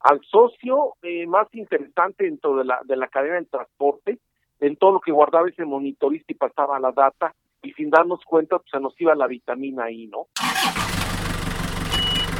al 0.00 0.20
socio 0.30 0.94
eh, 1.02 1.26
más 1.26 1.46
interesante 1.52 2.24
dentro 2.24 2.56
de 2.56 2.64
la, 2.64 2.80
de 2.84 2.96
la 2.96 3.08
cadena 3.08 3.36
del 3.36 3.48
transporte, 3.48 4.18
en 4.60 4.76
todo 4.76 4.92
lo 4.92 5.00
que 5.00 5.12
guardaba 5.12 5.48
ese 5.48 5.64
monitorista 5.64 6.32
y 6.32 6.36
pasaba 6.36 6.78
la 6.78 6.92
data, 6.92 7.34
y 7.62 7.72
sin 7.72 7.90
darnos 7.90 8.20
cuenta, 8.24 8.58
pues 8.58 8.70
se 8.70 8.80
nos 8.80 8.98
iba 9.00 9.14
la 9.14 9.26
vitamina 9.26 9.84
ahí, 9.84 10.06
¿no? 10.06 10.28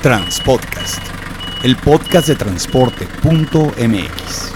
Transpodcast, 0.02 1.02
el 1.64 1.76
podcast 1.76 2.28
de 2.28 2.36
transporte.mx. 2.36 4.54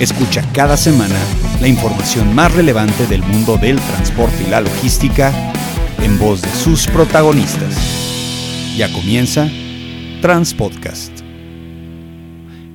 Escucha 0.00 0.42
cada 0.54 0.76
semana 0.76 1.18
la 1.60 1.68
información 1.68 2.34
más 2.34 2.54
relevante 2.54 3.06
del 3.06 3.22
mundo 3.22 3.56
del 3.56 3.76
transporte 3.76 4.44
y 4.46 4.50
la 4.50 4.60
logística 4.60 5.32
en 5.98 6.18
voz 6.18 6.42
de 6.42 6.48
sus 6.48 6.86
protagonistas. 6.86 7.74
Ya 8.78 8.90
comienza 8.92 9.48
Transpodcast. 10.22 11.19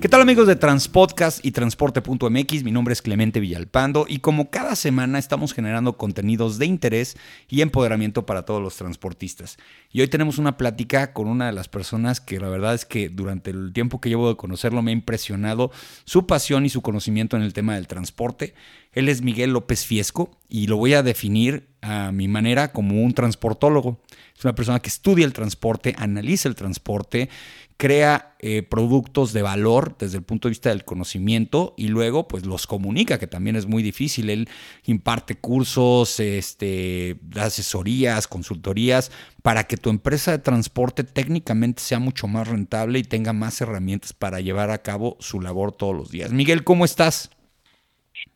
¿Qué 0.01 0.09
tal 0.09 0.21
amigos 0.21 0.45
de 0.45 0.57
Transpodcast 0.57 1.43
y 1.43 1.51
Transporte.mx? 1.51 2.63
Mi 2.63 2.71
nombre 2.71 2.91
es 2.91 3.01
Clemente 3.01 3.39
Villalpando 3.39 4.05
y 4.07 4.19
como 4.19 4.51
cada 4.51 4.75
semana 4.75 5.17
estamos 5.17 5.53
generando 5.53 5.97
contenidos 5.97 6.59
de 6.59 6.65
interés 6.65 7.17
y 7.47 7.61
empoderamiento 7.61 8.25
para 8.25 8.43
todos 8.43 8.61
los 8.61 8.75
transportistas. 8.75 9.57
Y 9.91 10.01
hoy 10.01 10.07
tenemos 10.07 10.37
una 10.37 10.57
plática 10.57 11.13
con 11.13 11.27
una 11.27 11.47
de 11.47 11.53
las 11.53 11.69
personas 11.69 12.19
que 12.19 12.39
la 12.39 12.49
verdad 12.49 12.75
es 12.75 12.85
que 12.85 13.09
durante 13.09 13.49
el 13.51 13.71
tiempo 13.73 14.01
que 14.01 14.09
llevo 14.09 14.27
de 14.27 14.35
conocerlo 14.35 14.81
me 14.81 14.91
ha 14.91 14.93
impresionado 14.93 15.71
su 16.03 16.27
pasión 16.27 16.65
y 16.65 16.69
su 16.69 16.81
conocimiento 16.81 17.37
en 17.37 17.43
el 17.43 17.53
tema 17.53 17.75
del 17.75 17.87
transporte. 17.87 18.53
Él 18.95 19.07
es 19.07 19.21
Miguel 19.21 19.51
López 19.51 19.85
Fiesco 19.85 20.31
y 20.49 20.65
lo 20.65 20.77
voy 20.77 20.93
a 20.93 21.03
definir 21.03 21.67
a 21.81 22.11
mi 22.11 22.27
manera 22.27 22.71
como 22.71 23.03
un 23.03 23.13
transportólogo. 23.13 24.01
Es 24.35 24.43
una 24.43 24.55
persona 24.55 24.79
que 24.79 24.89
estudia 24.89 25.25
el 25.25 25.33
transporte, 25.33 25.93
analiza 25.97 26.49
el 26.49 26.55
transporte 26.55 27.29
crea 27.77 28.35
eh, 28.39 28.63
productos 28.63 29.33
de 29.33 29.41
valor 29.41 29.97
desde 29.99 30.17
el 30.17 30.23
punto 30.23 30.47
de 30.47 30.51
vista 30.51 30.69
del 30.69 30.85
conocimiento 30.85 31.73
y 31.77 31.89
luego 31.89 32.27
pues 32.27 32.45
los 32.45 32.67
comunica, 32.67 33.19
que 33.19 33.27
también 33.27 33.55
es 33.55 33.65
muy 33.65 33.83
difícil. 33.83 34.29
Él 34.29 34.49
imparte 34.85 35.35
cursos, 35.35 36.19
este, 36.19 37.19
asesorías, 37.35 38.27
consultorías 38.27 39.11
para 39.41 39.65
que 39.65 39.77
tu 39.77 39.89
empresa 39.89 40.31
de 40.31 40.39
transporte 40.39 41.03
técnicamente 41.03 41.81
sea 41.81 41.99
mucho 41.99 42.27
más 42.27 42.47
rentable 42.47 42.99
y 42.99 43.03
tenga 43.03 43.33
más 43.33 43.59
herramientas 43.59 44.13
para 44.13 44.39
llevar 44.39 44.71
a 44.71 44.81
cabo 44.81 45.17
su 45.19 45.41
labor 45.41 45.73
todos 45.73 45.95
los 45.95 46.11
días. 46.11 46.31
Miguel, 46.31 46.63
¿cómo 46.63 46.85
estás? 46.85 47.34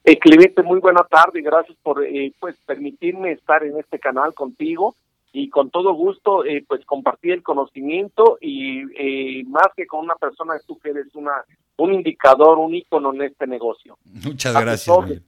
Eh, 0.10 0.18
Clemente, 0.18 0.64
muy 0.64 0.80
buena 0.80 1.04
tarde, 1.04 1.40
gracias 1.40 1.78
por 1.84 2.04
eh, 2.04 2.34
pues 2.40 2.56
permitirme 2.66 3.32
estar 3.34 3.64
en 3.64 3.78
este 3.78 4.00
canal 4.00 4.34
contigo 4.34 4.96
y 5.32 5.52
con 5.52 5.70
todo 5.70 5.94
gusto 5.94 6.44
eh, 6.46 6.66
pues 6.68 6.84
compartir 6.84 7.34
el 7.34 7.44
conocimiento 7.44 8.40
y 8.42 8.86
eh, 8.98 9.44
más 9.46 9.68
que 9.78 9.86
con 9.86 10.00
una 10.00 10.16
persona 10.16 10.56
tú 10.66 10.80
que 10.80 10.90
eres 10.90 11.14
una 11.14 11.44
un 11.78 11.94
indicador, 11.94 12.58
un 12.58 12.74
ícono 12.74 13.14
en 13.14 13.22
este 13.22 13.46
negocio. 13.46 14.00
Muchas 14.04 14.60
gracias. 14.60 15.22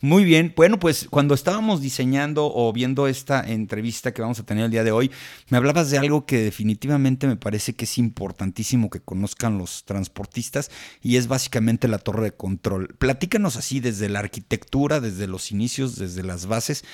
Muy 0.00 0.24
bien, 0.24 0.52
bueno, 0.54 0.78
pues 0.78 1.08
cuando 1.10 1.34
estábamos 1.34 1.82
diseñando 1.82 2.46
o 2.54 2.72
viendo 2.72 3.08
esta 3.08 3.40
entrevista 3.40 4.14
que 4.14 4.22
vamos 4.22 4.38
a 4.38 4.46
tener 4.46 4.66
el 4.66 4.70
día 4.70 4.84
de 4.84 4.92
hoy, 4.92 5.10
me 5.50 5.56
hablabas 5.56 5.90
de 5.90 5.98
algo 5.98 6.24
que 6.24 6.36
definitivamente 6.36 7.26
me 7.26 7.34
parece 7.34 7.74
que 7.74 7.84
es 7.84 7.98
importantísimo 7.98 8.90
que 8.90 9.00
conozcan 9.00 9.58
los 9.58 9.84
transportistas 9.84 10.70
y 11.02 11.16
es 11.16 11.26
básicamente 11.26 11.88
la 11.88 11.98
torre 11.98 12.22
de 12.22 12.30
control. 12.30 12.94
Platícanos 12.96 13.56
así 13.56 13.80
desde 13.80 14.08
la 14.08 14.20
arquitectura, 14.20 15.00
desde 15.00 15.26
los 15.26 15.50
inicios, 15.50 15.98
desde 15.98 16.22
las 16.22 16.46
bases, 16.46 16.84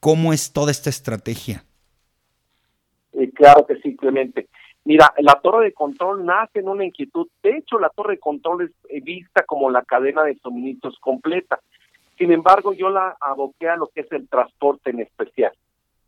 cómo 0.00 0.32
es 0.32 0.54
toda 0.54 0.70
esta 0.70 0.88
estrategia. 0.88 1.66
Eh, 3.12 3.30
claro 3.34 3.66
que 3.66 3.76
sí, 3.82 3.94
Clemente. 3.94 4.48
Mira, 4.86 5.12
la 5.18 5.38
torre 5.42 5.66
de 5.66 5.72
control 5.74 6.24
nace 6.24 6.60
en 6.60 6.68
una 6.68 6.86
inquietud. 6.86 7.28
De 7.42 7.58
hecho, 7.58 7.78
la 7.78 7.90
torre 7.90 8.14
de 8.14 8.20
control 8.20 8.62
es 8.64 8.70
eh, 8.88 9.02
vista 9.02 9.42
como 9.42 9.68
la 9.70 9.82
cadena 9.82 10.22
de 10.22 10.38
suministros 10.42 10.98
completa. 10.98 11.60
Sin 12.16 12.32
embargo, 12.32 12.72
yo 12.72 12.90
la 12.90 13.16
aboqué 13.20 13.68
a 13.68 13.76
lo 13.76 13.88
que 13.88 14.02
es 14.02 14.12
el 14.12 14.28
transporte 14.28 14.90
en 14.90 15.00
especial. 15.00 15.52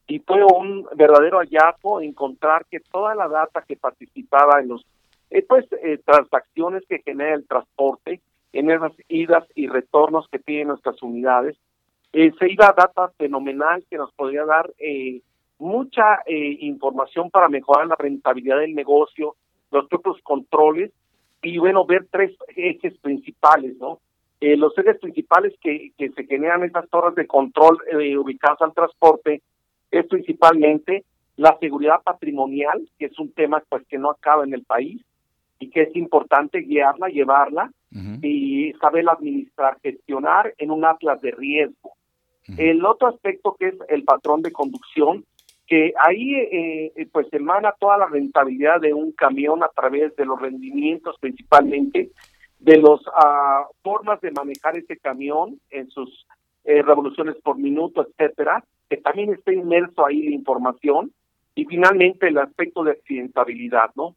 Y 0.06 0.21
fue 0.21 0.44
un 0.44 0.87
verdadero 0.94 1.39
hallazgo 1.39 2.00
encontrar 2.00 2.65
que 2.71 2.81
toda 2.81 3.15
la 3.15 3.28
data 3.28 3.62
que 3.62 3.77
participaba 3.77 4.61
en 4.61 4.69
los 4.69 4.87
eh, 5.31 5.45
pues 5.47 5.66
eh, 5.83 5.99
transacciones 6.05 6.84
que 6.89 7.03
genera 7.05 7.34
el 7.34 7.47
transporte, 7.47 8.21
en 8.53 8.71
esas 8.71 8.93
idas 9.09 9.45
y 9.55 9.66
retornos 9.66 10.28
que 10.28 10.39
tienen 10.39 10.69
nuestras 10.69 11.03
unidades, 11.03 11.56
se 12.12 12.50
iba 12.50 12.69
a 12.69 12.72
data 12.72 13.09
fenomenal 13.19 13.84
que 13.91 13.99
nos 13.99 14.11
podría 14.12 14.45
dar 14.47 14.72
eh, 14.78 15.21
mucha 15.59 16.21
eh, 16.27 16.56
información 16.61 17.31
para 17.31 17.49
mejorar 17.49 17.87
la 17.87 17.97
rentabilidad 17.97 18.59
del 18.59 18.75
negocio, 18.75 19.37
los 19.71 19.87
propios 19.89 20.16
controles 20.22 20.93
y 21.43 21.59
bueno, 21.59 21.84
ver 21.84 22.06
tres 22.11 22.34
ejes 22.56 22.97
principales, 22.99 23.77
¿no? 23.77 24.00
Eh, 24.41 24.57
los 24.57 24.77
ejes 24.77 24.99
principales 24.99 25.55
que, 25.61 25.93
que 25.97 26.11
se 26.11 26.25
generan 26.27 26.63
estas 26.63 26.89
torres 26.91 27.15
de 27.15 27.27
control 27.27 27.79
eh, 27.91 28.17
ubicadas 28.19 28.61
al 28.61 28.75
transporte 28.75 29.43
es 29.91 30.07
principalmente 30.07 31.05
la 31.37 31.57
seguridad 31.59 32.03
patrimonial, 32.03 32.89
que 32.99 33.07
es 33.07 33.19
un 33.19 33.33
tema 33.33 33.63
pues 33.69 33.87
que 33.89 33.99
no 33.99 34.11
acaba 34.11 34.45
en 34.45 34.55
el 34.55 34.65
país 34.65 35.03
y 35.59 35.71
que 35.71 35.83
es 35.83 35.97
importante 35.97 36.61
guiarla, 36.61 37.09
llevarla 37.09 37.71
y 38.23 38.75
saber 38.75 39.09
administrar, 39.09 39.79
gestionar 39.83 40.53
en 40.59 40.71
un 40.71 40.85
atlas 40.85 41.19
de 41.23 41.31
riesgo. 41.31 41.93
El 42.59 42.85
otro 42.85 43.09
aspecto 43.09 43.57
que 43.59 43.69
es 43.69 43.75
el 43.89 44.05
patrón 44.05 44.43
de 44.43 44.53
conducción, 44.53 45.25
que 45.67 45.93
ahí 45.99 46.35
eh, 46.35 46.93
eh, 46.95 47.09
pues 47.11 47.27
emana 47.33 47.75
toda 47.79 47.99
la 47.99 48.07
rentabilidad 48.07 48.81
de 48.81 48.95
un 48.95 49.13
camión 49.13 49.65
a 49.65 49.69
través 49.69 50.15
de 50.15 50.25
los 50.25 50.41
rendimientos 50.41 51.17
principalmente, 51.21 52.11
de 52.66 52.78
las 52.78 53.00
ah, 53.15 53.65
formas 53.81 54.21
de 54.21 54.32
manejar 54.32 54.77
ese 54.77 54.97
camión 54.97 55.60
en 55.71 55.88
sus 55.88 56.27
eh, 56.65 56.82
revoluciones 56.82 57.37
por 57.37 57.56
minuto, 57.56 58.04
etcétera, 58.04 58.65
que 58.91 58.97
también 58.97 59.32
está 59.32 59.53
inmerso 59.53 60.04
ahí 60.04 60.25
la 60.25 60.34
información, 60.34 61.12
y 61.54 61.65
finalmente 61.65 62.27
el 62.27 62.38
aspecto 62.38 62.82
de 62.82 62.91
accidentabilidad, 62.91 63.91
¿no? 63.94 64.16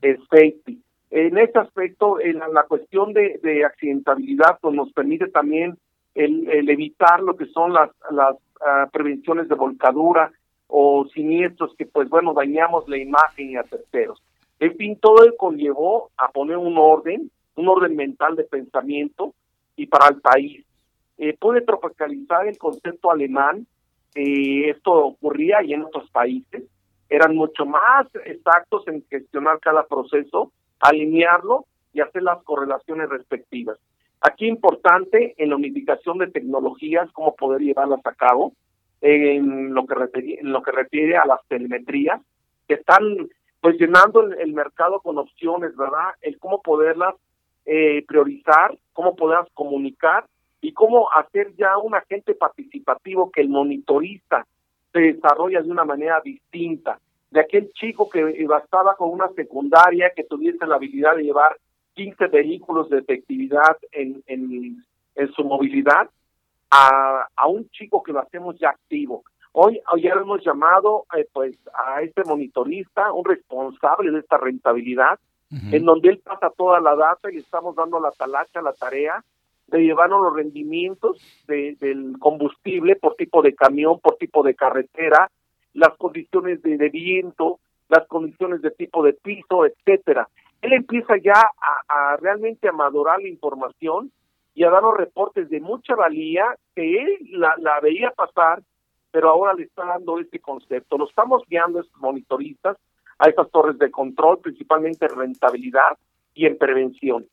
El 0.00 0.18
safety. 0.30 0.80
En 1.10 1.36
ese 1.36 1.58
aspecto, 1.58 2.18
en 2.18 2.38
la, 2.38 2.64
cuestión 2.64 3.12
de, 3.12 3.38
de, 3.42 3.64
accidentabilidad, 3.64 4.58
pues 4.60 4.74
nos 4.74 4.90
permite 4.92 5.28
también 5.28 5.76
el, 6.14 6.48
el 6.48 6.70
evitar 6.70 7.20
lo 7.20 7.36
que 7.36 7.46
son 7.46 7.74
las, 7.74 7.90
las 8.10 8.36
ah, 8.64 8.88
prevenciones 8.90 9.48
de 9.48 9.54
volcadura, 9.54 10.32
o 10.66 11.06
siniestros 11.12 11.74
que 11.76 11.84
pues 11.84 12.08
bueno 12.08 12.32
dañamos 12.32 12.88
la 12.88 12.96
imagen 12.96 13.50
y 13.50 13.56
a 13.56 13.64
terceros. 13.64 14.22
En 14.58 14.74
fin, 14.76 14.96
todo 14.98 15.22
él 15.24 15.34
conllevó 15.38 16.10
a 16.16 16.30
poner 16.30 16.56
un 16.56 16.78
orden, 16.78 17.30
un 17.56 17.68
orden 17.68 17.96
mental 17.96 18.36
de 18.36 18.44
pensamiento 18.44 19.34
y 19.76 19.86
para 19.86 20.08
el 20.08 20.20
país. 20.20 20.64
Eh, 21.18 21.36
puede 21.38 21.62
tropicalizar 21.62 22.46
el 22.46 22.58
concepto 22.58 23.10
alemán, 23.10 23.66
esto 24.14 24.92
ocurría 24.92 25.62
y 25.62 25.72
en 25.72 25.84
otros 25.84 26.10
países, 26.10 26.64
eran 27.08 27.34
mucho 27.34 27.64
más 27.64 28.06
exactos 28.26 28.86
en 28.88 29.04
gestionar 29.08 29.58
cada 29.60 29.86
proceso, 29.86 30.52
alinearlo 30.80 31.66
y 31.92 32.00
hacer 32.00 32.22
las 32.22 32.42
correlaciones 32.42 33.08
respectivas. 33.08 33.78
Aquí 34.20 34.46
importante 34.46 35.34
en 35.36 35.50
la 35.50 35.56
unificación 35.56 36.18
de 36.18 36.28
tecnologías, 36.28 37.10
cómo 37.12 37.34
poder 37.34 37.60
llevarlas 37.60 38.00
a 38.04 38.14
cabo, 38.14 38.52
en 39.02 39.74
lo 39.74 39.84
que 39.84 39.94
refiere, 39.94 40.40
en 40.40 40.52
lo 40.52 40.62
que 40.62 40.70
refiere 40.70 41.16
a 41.16 41.26
las 41.26 41.40
telemetrías, 41.48 42.20
que 42.68 42.74
están 42.74 43.02
pues 43.60 43.76
llenando 43.78 44.22
el, 44.22 44.52
mercado 44.52 45.00
con 45.00 45.18
opciones, 45.18 45.76
¿verdad? 45.76 46.14
El 46.20 46.38
cómo 46.38 46.62
poderlas 46.62 47.14
eh, 47.64 48.04
priorizar, 48.06 48.76
cómo 48.92 49.14
poderlas 49.14 49.48
comunicar 49.54 50.26
y 50.60 50.72
cómo 50.72 51.08
hacer 51.12 51.54
ya 51.56 51.76
un 51.78 51.94
agente 51.94 52.34
participativo 52.34 53.30
que 53.30 53.40
el 53.40 53.48
monitorista 53.48 54.46
se 54.92 55.00
desarrolla 55.00 55.62
de 55.62 55.70
una 55.70 55.84
manera 55.84 56.20
distinta. 56.24 56.98
De 57.30 57.40
aquel 57.40 57.72
chico 57.72 58.10
que 58.10 58.44
bastaba 58.46 58.94
con 58.94 59.10
una 59.10 59.28
secundaria 59.28 60.12
que 60.14 60.24
tuviese 60.24 60.66
la 60.66 60.76
habilidad 60.76 61.16
de 61.16 61.24
llevar 61.24 61.56
15 61.94 62.26
vehículos 62.28 62.90
de 62.90 62.98
efectividad 62.98 63.76
en, 63.90 64.22
en, 64.26 64.84
en 65.14 65.32
su 65.32 65.44
movilidad, 65.44 66.08
a, 66.70 67.26
a 67.36 67.46
un 67.46 67.68
chico 67.70 68.02
que 68.02 68.12
lo 68.12 68.20
hacemos 68.20 68.58
ya 68.58 68.70
activo. 68.70 69.24
Hoy, 69.52 69.80
hoy 69.92 70.02
ya 70.02 70.14
hemos 70.14 70.42
llamado 70.42 71.04
eh, 71.16 71.26
pues 71.30 71.58
a 71.74 72.00
este 72.00 72.24
monitorista, 72.24 73.12
un 73.12 73.24
responsable 73.24 74.10
de 74.10 74.20
esta 74.20 74.38
rentabilidad, 74.38 75.18
en 75.70 75.84
donde 75.84 76.08
él 76.08 76.18
pasa 76.18 76.50
toda 76.56 76.80
la 76.80 76.96
data 76.96 77.30
y 77.30 77.36
estamos 77.36 77.76
dando 77.76 78.00
la 78.00 78.10
talacha, 78.12 78.62
la 78.62 78.72
tarea 78.72 79.22
de 79.66 79.80
llevarnos 79.80 80.22
los 80.22 80.34
rendimientos 80.34 81.18
de, 81.46 81.76
del 81.80 82.18
combustible 82.18 82.96
por 82.96 83.16
tipo 83.16 83.42
de 83.42 83.54
camión, 83.54 84.00
por 84.00 84.16
tipo 84.16 84.42
de 84.42 84.54
carretera, 84.54 85.30
las 85.74 85.96
condiciones 85.96 86.62
de, 86.62 86.76
de 86.76 86.88
viento, 86.88 87.58
las 87.88 88.06
condiciones 88.06 88.62
de 88.62 88.70
tipo 88.70 89.02
de 89.02 89.12
piso, 89.12 89.66
etcétera. 89.66 90.28
Él 90.60 90.72
empieza 90.72 91.16
ya 91.16 91.34
a, 91.34 92.12
a 92.12 92.16
realmente 92.16 92.68
a 92.68 92.72
madurar 92.72 93.20
la 93.20 93.28
información 93.28 94.10
y 94.54 94.64
a 94.64 94.70
dar 94.70 94.82
los 94.82 94.96
reportes 94.96 95.48
de 95.48 95.60
mucha 95.60 95.94
valía 95.94 96.44
que 96.74 97.02
él 97.02 97.18
la, 97.30 97.54
la 97.58 97.80
veía 97.80 98.10
pasar, 98.10 98.62
pero 99.10 99.30
ahora 99.30 99.54
le 99.54 99.64
está 99.64 99.84
dando 99.84 100.18
este 100.18 100.38
concepto. 100.38 100.98
Lo 100.98 101.08
estamos 101.08 101.42
guiando 101.48 101.80
estos 101.80 102.00
monitoristas, 102.00 102.76
a 103.18 103.28
estas 103.28 103.50
torres 103.50 103.78
de 103.78 103.90
control, 103.90 104.38
principalmente 104.40 105.08
rentabilidad, 105.08 105.96
y 106.34 106.46
en 106.46 106.56
prevención. 106.56 107.26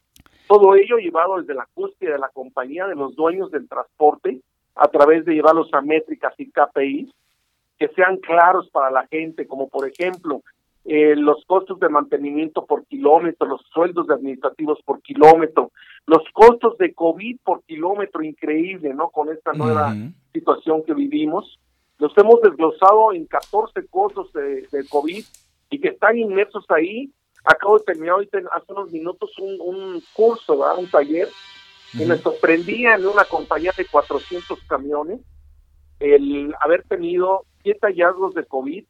Todo 0.48 0.76
ello 0.76 0.98
llevado 0.98 1.38
desde 1.38 1.54
la 1.54 1.68
cúspide 1.74 2.12
de 2.12 2.20
la 2.20 2.30
compañía 2.30 2.88
de 2.88 2.96
los 2.96 3.16
dueños 3.16 3.52
del 3.52 3.68
transporte 3.68 4.42
a 4.76 4.88
través 4.88 5.26
de 5.26 5.36
llevarlos 5.36 5.74
a 5.74 5.82
métricas 5.82 6.34
y 6.38 6.50
KPIs 6.50 7.10
que 7.78 7.88
sean 7.90 8.18
claros 8.18 8.70
para 8.72 8.92
la 8.92 9.08
gente, 9.08 9.48
como 9.48 9.70
por 9.70 9.88
ejemplo 9.88 10.42
eh, 10.86 11.16
los 11.16 11.46
costos 11.46 11.80
de 11.80 11.88
mantenimiento 11.88 12.66
por 12.66 12.86
kilómetro, 12.86 13.48
los 13.48 13.62
sueldos 13.74 14.08
de 14.08 14.16
administrativos 14.16 14.80
por 14.84 15.02
kilómetro, 15.02 15.72
los 16.06 16.24
costos 16.34 16.78
de 16.78 16.94
COVID 16.94 17.38
por 17.44 17.62
kilómetro, 17.64 18.24
increíble, 18.24 18.94
¿no? 18.94 19.10
Con 19.10 19.30
esta 19.30 19.54
nueva 19.54 19.94
situación 20.34 20.84
que 20.84 20.94
vivimos. 20.94 21.60
Los 22.00 22.18
hemos 22.18 22.42
desglosado 22.42 23.14
en 23.14 23.26
14 23.26 23.86
costos 23.88 24.32
de, 24.34 24.68
COVID 24.90 25.24
y 25.70 25.80
que 25.80 25.90
están 25.90 26.18
inmersos 26.18 26.66
ahí. 26.70 27.12
Acabo 27.44 27.78
de 27.78 27.86
terminar 27.86 28.16
ahorita 28.16 28.40
hace 28.52 28.72
unos 28.74 28.92
minutos 28.92 29.32
un, 29.40 29.58
un 29.62 30.04
curso, 30.14 30.58
¿verdad? 30.58 30.78
un 30.78 30.90
taller, 30.90 31.30
que 31.98 32.06
me 32.06 32.18
sorprendía 32.18 32.96
en 32.96 33.08
una 33.08 33.26
compañía 33.26 33.72
de 33.76 33.86
400 33.86 34.60
camiones 34.68 35.22
el 36.00 36.54
haber 36.62 36.84
tenido 36.84 37.46
siete 37.62 37.88
hallazgos 37.88 38.34
de 38.34 38.46
COVID 38.46 38.86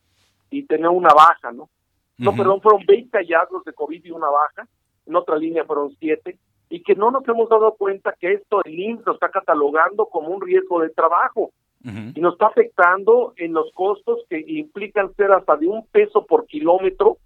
y 0.51 0.63
tener 0.63 0.89
una 0.89 1.13
baja, 1.13 1.51
¿no? 1.51 1.69
No, 2.17 2.35
perdón, 2.35 2.61
fueron 2.61 2.85
20 2.85 3.17
hallazgos 3.17 3.63
de 3.63 3.71
COVID 3.71 4.03
y 4.03 4.11
una 4.11 4.27
baja, 4.27 4.67
en 5.05 5.15
otra 5.15 5.37
línea 5.37 5.63
fueron 5.63 5.95
7, 5.99 6.37
y 6.69 6.83
que 6.83 6.93
no 6.93 7.11
nos 7.11 7.25
hemos 7.27 7.47
dado 7.47 7.75
cuenta 7.75 8.13
que 8.19 8.33
esto 8.33 8.61
el 8.65 8.77
INSS 8.77 9.05
lo 9.05 9.13
está 9.13 9.29
catalogando 9.29 10.05
como 10.07 10.27
un 10.27 10.41
riesgo 10.41 10.81
de 10.81 10.89
trabajo 10.89 11.51
y 11.81 12.19
nos 12.19 12.33
está 12.33 12.47
afectando 12.47 13.33
en 13.37 13.53
los 13.53 13.71
costos 13.73 14.19
que 14.29 14.43
implican 14.45 15.13
ser 15.15 15.31
hasta 15.31 15.55
de 15.55 15.67
un 15.67 15.85
peso 15.87 16.25
por 16.25 16.45
kilómetro 16.45 17.17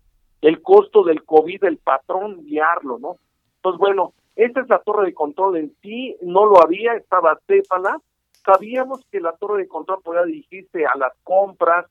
el 0.42 0.62
costo 0.62 1.04
del 1.04 1.24
COVID 1.24 1.62
del 1.62 1.78
patrón 1.78 2.46
guiarlo, 2.46 3.00
¿no? 3.00 3.18
Entonces, 3.56 3.80
bueno, 3.80 4.14
esa 4.36 4.60
es 4.60 4.70
la 4.70 4.80
torre 4.80 5.06
de 5.06 5.14
control 5.14 5.58
en 5.58 5.74
sí, 5.82 6.16
no 6.22 6.46
lo 6.46 6.62
había, 6.62 6.94
estaba 6.96 7.40
Cépala, 7.48 7.98
sabíamos 8.46 9.06
que 9.12 9.22
la 9.22 9.32
torre 9.38 9.64
de 9.64 9.68
control 9.68 10.02
podía 10.04 10.24
dirigirse 10.24 10.86
a 10.86 10.98
las 10.98 11.14
compras, 11.24 11.86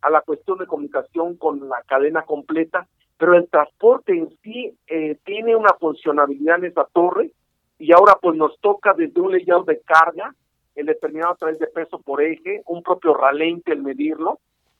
a 0.00 0.10
la 0.10 0.22
cuestión 0.22 0.58
de 0.58 0.66
comunicación 0.66 1.36
con 1.36 1.68
la 1.68 1.82
cadena 1.86 2.22
completa, 2.22 2.88
pero 3.18 3.34
el 3.34 3.48
transporte 3.48 4.16
en 4.16 4.30
sí 4.42 4.74
eh, 4.86 5.18
tiene 5.24 5.54
una 5.54 5.74
funcionalidad 5.74 6.58
en 6.58 6.66
esa 6.66 6.84
torre 6.92 7.32
y 7.78 7.92
ahora 7.92 8.16
pues 8.20 8.36
nos 8.36 8.58
toca 8.60 8.94
desde 8.94 9.20
un 9.20 9.32
layout 9.32 9.66
de 9.66 9.80
carga, 9.80 10.34
el 10.78 10.86
determinado 10.86 11.32
a 11.32 11.36
través 11.36 11.58
de 11.58 11.66
peso 11.66 11.98
por 11.98 12.22
eje, 12.22 12.62
un 12.66 12.82
propio 12.84 13.12
ralente 13.12 13.72
el 13.72 13.82
medirlo, 13.82 14.38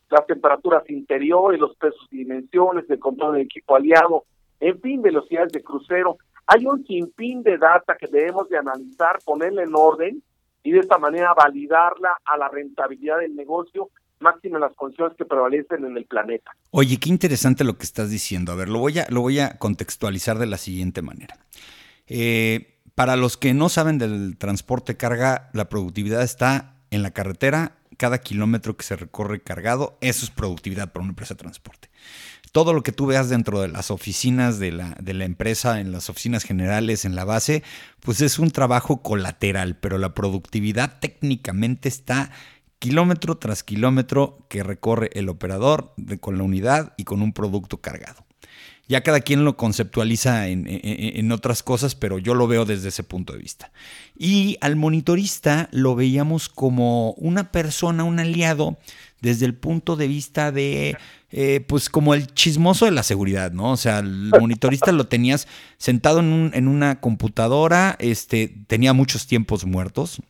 las 0.08 0.24
temperaturas 0.26 0.88
interiores, 0.88 1.60
los 1.60 1.76
pesos 1.76 2.06
y 2.12 2.18
dimensiones, 2.18 2.88
el 2.88 3.00
control 3.00 3.34
del 3.34 3.42
equipo 3.42 3.74
aliado, 3.74 4.24
en 4.60 4.80
fin, 4.80 5.02
velocidades 5.02 5.52
de 5.52 5.62
crucero. 5.62 6.16
Hay 6.46 6.66
un 6.66 6.86
sinfín 6.86 7.42
de 7.42 7.58
data 7.58 7.96
que 7.96 8.06
debemos 8.06 8.48
de 8.48 8.58
analizar, 8.58 9.18
ponerla 9.24 9.64
en 9.64 9.74
orden 9.74 10.22
y 10.62 10.70
de 10.70 10.78
esta 10.78 10.98
manera 10.98 11.34
validarla 11.34 12.16
a 12.24 12.36
la 12.36 12.48
rentabilidad 12.48 13.18
del 13.18 13.34
negocio 13.34 13.90
máxima 14.20 14.58
las 14.58 14.74
condiciones 14.74 15.16
que 15.16 15.24
prevalecen 15.24 15.84
en 15.84 15.96
el 15.96 16.04
planeta. 16.04 16.52
Oye, 16.70 16.98
qué 16.98 17.08
interesante 17.08 17.64
lo 17.64 17.76
que 17.76 17.84
estás 17.84 18.10
diciendo. 18.10 18.52
A 18.52 18.56
ver, 18.56 18.68
lo 18.68 18.78
voy 18.78 18.98
a, 18.98 19.06
lo 19.10 19.20
voy 19.20 19.40
a 19.40 19.58
contextualizar 19.58 20.38
de 20.38 20.46
la 20.46 20.58
siguiente 20.58 21.02
manera. 21.02 21.36
Eh, 22.06 22.77
para 22.98 23.14
los 23.14 23.36
que 23.36 23.54
no 23.54 23.68
saben 23.68 23.96
del 23.96 24.36
transporte 24.36 24.96
carga, 24.96 25.50
la 25.52 25.68
productividad 25.68 26.20
está 26.24 26.74
en 26.90 27.04
la 27.04 27.12
carretera. 27.12 27.76
Cada 27.96 28.18
kilómetro 28.18 28.76
que 28.76 28.82
se 28.82 28.96
recorre 28.96 29.40
cargado, 29.40 29.96
eso 30.00 30.24
es 30.24 30.32
productividad 30.32 30.90
para 30.90 31.04
una 31.04 31.12
empresa 31.12 31.34
de 31.34 31.38
transporte. 31.38 31.90
Todo 32.50 32.72
lo 32.72 32.82
que 32.82 32.90
tú 32.90 33.06
veas 33.06 33.28
dentro 33.28 33.60
de 33.60 33.68
las 33.68 33.92
oficinas 33.92 34.58
de 34.58 34.72
la, 34.72 34.96
de 35.00 35.14
la 35.14 35.26
empresa, 35.26 35.78
en 35.78 35.92
las 35.92 36.10
oficinas 36.10 36.42
generales, 36.42 37.04
en 37.04 37.14
la 37.14 37.24
base, 37.24 37.62
pues 38.00 38.20
es 38.20 38.40
un 38.40 38.50
trabajo 38.50 39.00
colateral, 39.00 39.76
pero 39.76 39.96
la 39.98 40.12
productividad 40.12 40.98
técnicamente 40.98 41.88
está 41.88 42.32
kilómetro 42.80 43.38
tras 43.38 43.62
kilómetro 43.62 44.44
que 44.48 44.64
recorre 44.64 45.10
el 45.12 45.28
operador 45.28 45.94
con 46.18 46.36
la 46.36 46.42
unidad 46.42 46.94
y 46.96 47.04
con 47.04 47.22
un 47.22 47.32
producto 47.32 47.80
cargado. 47.80 48.27
Ya 48.88 49.02
cada 49.02 49.20
quien 49.20 49.44
lo 49.44 49.56
conceptualiza 49.56 50.48
en, 50.48 51.30
otras 51.30 51.62
cosas, 51.62 51.94
pero 51.94 52.18
yo 52.18 52.34
lo 52.34 52.46
veo 52.46 52.64
desde 52.64 52.88
ese 52.88 53.02
punto 53.02 53.34
de 53.34 53.38
vista. 53.38 53.70
Y 54.16 54.56
al 54.62 54.76
monitorista 54.76 55.68
lo 55.72 55.94
veíamos 55.94 56.48
como 56.48 57.12
una 57.12 57.52
persona, 57.52 58.04
un 58.04 58.18
aliado, 58.18 58.78
desde 59.20 59.46
el 59.46 59.54
punto 59.54 59.96
de 59.96 60.08
vista 60.08 60.52
de, 60.52 60.96
eh, 61.30 61.64
pues 61.66 61.90
como 61.90 62.14
el 62.14 62.28
chismoso 62.28 62.86
de 62.86 62.92
la 62.92 63.02
seguridad, 63.02 63.52
¿no? 63.52 63.72
O 63.72 63.76
sea, 63.76 63.98
el 63.98 64.30
monitorista 64.40 64.92
lo 64.92 65.06
tenías 65.06 65.48
sentado 65.76 66.20
en, 66.20 66.52
en 66.54 66.68
una 66.68 67.00
computadora, 67.00 67.96
este, 67.98 68.54
tenía 68.68 68.94
muchos 68.94 69.26
tiempos 69.26 69.66
muertos, 69.66 70.22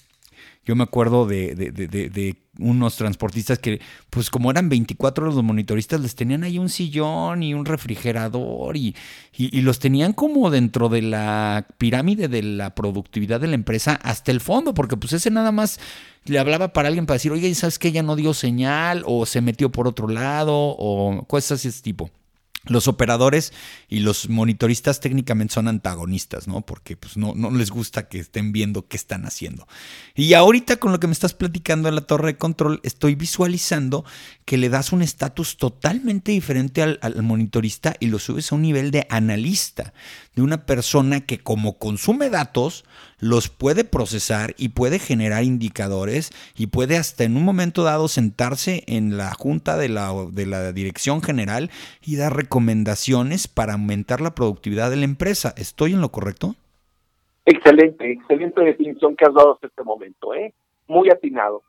yo 0.68 0.76
me 0.76 0.84
acuerdo 0.84 1.26
de, 1.26 1.54
de, 1.54 1.70
de, 1.70 2.36
unos 2.58 2.96
transportistas 2.96 3.58
que, 3.58 3.80
pues 4.10 4.28
como 4.28 4.50
eran 4.50 4.68
24 4.68 5.24
los 5.24 5.42
monitoristas, 5.42 5.98
les 5.98 6.14
tenían 6.14 6.44
ahí 6.44 6.58
un 6.58 6.68
sillón 6.68 7.42
y 7.42 7.54
un 7.54 7.64
refrigerador 7.64 8.76
y, 8.76 8.94
y, 9.34 9.62
los 9.62 9.78
tenían 9.78 10.12
como 10.12 10.50
dentro 10.50 10.90
de 10.90 11.00
la 11.00 11.66
pirámide 11.78 12.28
de 12.28 12.42
la 12.42 12.74
productividad 12.74 13.40
de 13.40 13.46
la 13.46 13.54
empresa 13.54 13.98
hasta 14.02 14.30
el 14.30 14.42
fondo, 14.42 14.74
porque 14.74 14.98
pues 14.98 15.14
ese 15.14 15.30
nada 15.30 15.52
más 15.52 15.80
le 16.26 16.38
hablaba 16.38 16.74
para 16.74 16.88
alguien 16.88 17.06
para 17.06 17.14
decir, 17.14 17.32
oye, 17.32 17.54
¿sabes 17.54 17.78
que 17.78 17.90
Ya 17.90 18.02
no 18.02 18.14
dio 18.14 18.34
señal 18.34 19.04
o 19.06 19.24
se 19.24 19.40
metió 19.40 19.72
por 19.72 19.88
otro 19.88 20.06
lado 20.06 20.52
o 20.54 21.24
cosas 21.26 21.62
de 21.62 21.70
ese 21.70 21.80
tipo 21.80 22.10
los 22.68 22.88
operadores 22.88 23.52
y 23.88 24.00
los 24.00 24.28
monitoristas 24.28 25.00
técnicamente 25.00 25.54
son 25.54 25.68
antagonistas, 25.68 26.48
¿no? 26.48 26.62
Porque 26.62 26.96
pues, 26.96 27.16
no, 27.16 27.34
no, 27.34 27.50
les 27.50 27.70
gusta 27.70 28.08
que 28.08 28.18
estén 28.18 28.52
viendo 28.52 28.86
qué 28.86 28.96
están 28.96 29.24
haciendo. 29.24 29.66
Y 30.14 30.34
ahorita 30.34 30.76
con 30.76 30.92
lo 30.92 31.00
que 31.00 31.06
me 31.06 31.12
estás 31.12 31.34
platicando 31.34 31.88
en 31.88 31.94
la 31.94 32.02
torre 32.02 32.32
de 32.32 32.38
control, 32.38 32.80
estoy 32.82 33.14
visualizando 33.14 34.04
que 34.44 34.58
le 34.58 34.68
das 34.68 34.92
un 34.92 35.02
estatus 35.02 35.56
totalmente 35.56 36.32
diferente 36.32 36.82
al, 36.82 36.98
al, 37.02 37.22
monitorista 37.22 37.96
y 38.00 38.06
lo 38.06 38.18
subes 38.18 38.52
a 38.52 38.54
un 38.54 38.62
nivel 38.62 38.90
de 38.90 39.06
analista, 39.10 39.92
de 40.38 40.44
una 40.44 40.66
persona 40.66 41.26
que 41.26 41.38
como 41.38 41.78
consume 41.78 42.30
datos, 42.30 42.84
los 43.18 43.48
puede 43.48 43.82
procesar 43.82 44.54
y 44.56 44.68
puede 44.68 45.00
generar 45.00 45.42
indicadores 45.42 46.30
y 46.56 46.68
puede 46.68 46.96
hasta 46.96 47.24
en 47.24 47.36
un 47.36 47.44
momento 47.44 47.82
dado 47.82 48.06
sentarse 48.06 48.84
en 48.86 49.16
la 49.16 49.34
junta 49.34 49.76
de 49.76 49.88
la, 49.88 50.12
de 50.30 50.46
la 50.46 50.70
dirección 50.70 51.22
general 51.22 51.70
y 52.06 52.14
dar 52.14 52.36
recomendaciones 52.36 53.48
para 53.48 53.72
aumentar 53.72 54.20
la 54.20 54.36
productividad 54.36 54.90
de 54.90 54.98
la 54.98 55.06
empresa. 55.06 55.52
¿Estoy 55.56 55.94
en 55.94 56.00
lo 56.00 56.10
correcto? 56.10 56.54
Excelente, 57.44 58.12
excelente 58.12 58.60
definición 58.60 59.16
que 59.16 59.24
has 59.24 59.34
dado 59.34 59.54
hasta 59.54 59.66
este 59.66 59.82
momento, 59.82 60.34
¿eh? 60.34 60.54
Muy 60.86 61.10
atinado. 61.10 61.64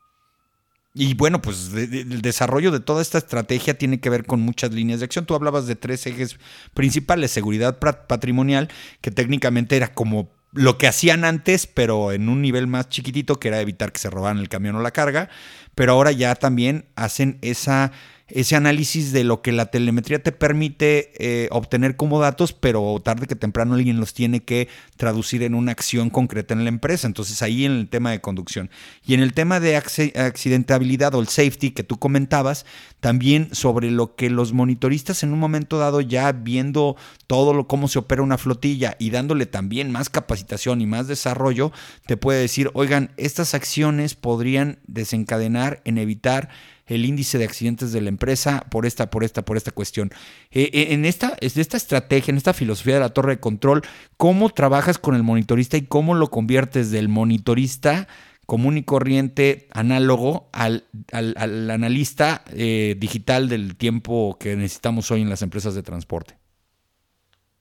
Y 0.94 1.14
bueno, 1.14 1.42
pues 1.42 1.72
el 1.74 2.22
desarrollo 2.22 2.72
de 2.72 2.80
toda 2.80 3.02
esta 3.02 3.20
estrategia 3.20 3.78
tiene 3.78 4.00
que 4.00 4.10
ver 4.10 4.26
con 4.26 4.42
muchas 4.42 4.74
líneas 4.74 5.00
de 5.00 5.06
acción. 5.06 5.26
Tú 5.26 5.36
hablabas 5.36 5.68
de 5.68 5.76
tres 5.76 6.06
ejes 6.08 6.38
principales, 6.74 7.32
seguridad 7.32 7.78
patrimonial, 7.80 8.70
que 9.02 9.12
técnicamente 9.12 9.78
era 9.78 9.94
como 9.94 10.32
lo 10.52 10.80
que 10.80 10.88
hacían 10.88 11.26
antes, 11.26 11.68
pero 11.68 12.12
en 12.12 12.28
un 12.28 12.42
nivel 12.42 12.66
más 12.66 12.90
chiquitito, 12.90 13.40
que 13.40 13.50
era 13.50 13.62
evitar 13.62 13.92
que 13.92 14.00
se 14.00 14.10
robaran 14.10 14.40
el 14.40 14.50
camión 14.50 14.76
o 14.76 14.82
la 14.82 14.92
carga, 14.92 15.30
pero 15.76 15.92
ahora 15.92 16.12
ya 16.12 16.34
también 16.36 16.86
hacen 16.96 17.38
esa 17.42 17.92
ese 18.32 18.56
análisis 18.56 19.12
de 19.12 19.24
lo 19.24 19.42
que 19.42 19.52
la 19.52 19.68
telemetría 19.68 20.22
te 20.22 20.32
permite 20.32 21.12
eh, 21.18 21.48
obtener 21.52 21.96
como 21.96 22.20
datos, 22.20 22.54
pero 22.54 23.02
tarde 23.04 23.28
que 23.28 23.36
temprano 23.36 23.76
alguien 23.76 24.00
los 24.00 24.14
tiene 24.14 24.42
que 24.42 24.68
traducir 24.98 25.44
en 25.44 25.56
una 25.56 25.72
acción 25.72 26.10
concreta 26.10 26.54
en 26.54 26.64
la 26.64 26.70
empresa. 26.70 27.08
Entonces 27.08 27.42
ahí 27.42 27.66
en 27.66 27.74
el 27.74 27.90
tema 27.90 28.12
de 28.12 28.22
conducción. 28.22 28.70
Y 29.06 29.14
en 29.14 29.22
el 29.22 29.34
tema 29.34 29.60
de 29.60 29.76
accidentabilidad 29.76 31.16
o 31.16 31.22
el 31.22 31.28
safety 31.28 31.72
que 31.72 31.84
tú 31.84 31.98
comentabas, 31.98 32.66
también 33.00 33.50
sobre 33.54 33.92
lo 33.92 34.16
que 34.16 34.30
los 34.30 34.54
monitoristas 34.54 35.24
en 35.24 35.34
un 35.34 35.40
momento 35.40 35.78
dado 35.78 36.02
ya 36.02 36.32
viendo 36.32 36.96
todo 37.28 37.54
lo, 37.54 37.68
cómo 37.68 37.88
se 37.88 38.00
opera 38.00 38.22
una 38.22 38.38
flotilla 38.38 38.96
y 39.00 39.10
dándole 39.10 39.46
también 39.46 39.92
más 39.92 40.10
capacitación 40.10 40.82
y 40.82 40.86
más 40.86 41.08
desarrollo, 41.08 41.72
te 42.06 42.18
puede 42.18 42.42
decir, 42.42 42.72
oigan, 42.74 43.12
estas 43.18 43.54
acciones 43.54 44.16
podrían 44.16 44.80
desencadenar 44.88 45.82
en 45.86 45.98
evitar 45.98 46.50
el 46.90 47.06
índice 47.06 47.38
de 47.38 47.46
accidentes 47.46 47.94
de 47.94 48.02
la 48.02 48.10
empresa 48.10 48.66
por 48.70 48.86
esta, 48.86 49.10
por 49.10 49.24
esta, 49.24 49.44
por 49.44 49.58
esta 49.58 49.72
cuestión. 49.72 50.10
Eh, 50.52 50.70
eh, 50.74 50.88
en 50.90 51.06
esta, 51.06 51.38
esta 51.40 51.78
estrategia, 51.78 52.32
en 52.32 52.38
esta 52.38 52.54
filosofía 52.54 52.96
de 52.96 53.00
la 53.00 53.14
torre 53.14 53.36
de 53.36 53.40
control, 53.40 53.84
¿cómo 54.18 54.50
trabajas 54.50 54.98
con 54.98 55.16
el 55.16 55.24
monitorista 55.24 55.78
y 55.78 55.86
cómo 55.86 56.16
lo 56.16 56.28
conviertes 56.28 56.92
del 56.92 57.08
monitorista 57.08 58.08
común 58.46 58.78
y 58.78 58.84
corriente 58.84 59.68
análogo 59.72 60.50
al, 60.52 60.86
al, 61.12 61.70
analista 61.70 62.44
eh, 62.56 62.96
digital 62.98 63.48
del 63.48 63.78
tiempo 63.78 64.38
que 64.40 64.56
necesitamos 64.56 65.12
hoy 65.12 65.22
en 65.22 65.30
las 65.30 65.44
empresas 65.44 65.76
de 65.76 65.84
transporte? 65.84 66.34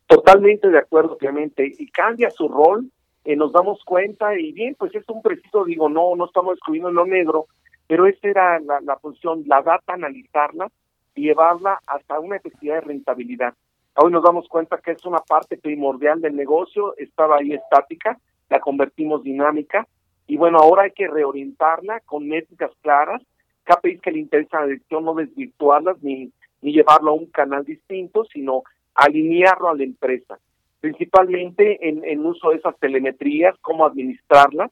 Totalmente 0.06 0.70
de 0.70 0.78
acuerdo, 0.78 1.18
obviamente, 1.20 1.70
y 1.78 1.90
cambia 1.90 2.30
su 2.30 2.48
rol, 2.48 2.90
nos 3.36 3.52
damos 3.52 3.84
cuenta, 3.84 4.38
y 4.38 4.52
bien, 4.52 4.74
pues 4.78 4.94
es 4.94 5.06
un 5.08 5.20
preciso, 5.20 5.66
digo, 5.66 5.90
no, 5.90 6.16
no 6.16 6.24
estamos 6.24 6.54
excluyendo 6.54 6.90
lo 6.90 7.04
negro, 7.04 7.46
pero 7.88 8.06
esa 8.06 8.28
era 8.28 8.60
la, 8.60 8.96
función, 8.98 9.42
la 9.46 9.62
data, 9.62 9.94
analizarla 9.94 10.70
y 11.14 11.22
llevarla 11.22 11.80
hasta 11.86 12.20
una 12.20 12.36
efectividad 12.36 12.76
de 12.76 12.80
rentabilidad. 12.82 13.54
Hoy 13.96 14.12
nos 14.12 14.22
damos 14.22 14.46
cuenta 14.46 14.78
que 14.78 14.92
es 14.92 15.04
una 15.06 15.18
parte 15.18 15.56
primordial 15.56 16.20
del 16.20 16.36
negocio, 16.36 16.94
estaba 16.98 17.38
ahí 17.38 17.54
estática, 17.54 18.18
la 18.50 18.60
convertimos 18.60 19.24
dinámica 19.24 19.88
y 20.26 20.36
bueno, 20.36 20.58
ahora 20.58 20.82
hay 20.82 20.90
que 20.90 21.08
reorientarla 21.08 22.00
con 22.00 22.28
métricas 22.28 22.70
claras, 22.82 23.22
KPIs 23.64 24.02
que 24.02 24.12
le 24.12 24.20
interesa 24.20 24.58
a 24.58 24.60
la 24.60 24.66
dirección, 24.68 25.04
no 25.04 25.14
desvirtuarlas 25.14 26.00
ni, 26.02 26.30
ni 26.60 26.72
llevarlo 26.72 27.12
a 27.12 27.14
un 27.14 27.26
canal 27.26 27.64
distinto, 27.64 28.24
sino 28.26 28.62
alinearlo 28.94 29.70
a 29.70 29.76
la 29.76 29.84
empresa, 29.84 30.38
principalmente 30.80 31.88
en, 31.88 32.04
en 32.04 32.24
uso 32.24 32.50
de 32.50 32.56
esas 32.56 32.78
telemetrías, 32.78 33.56
cómo 33.62 33.86
administrarlas, 33.86 34.70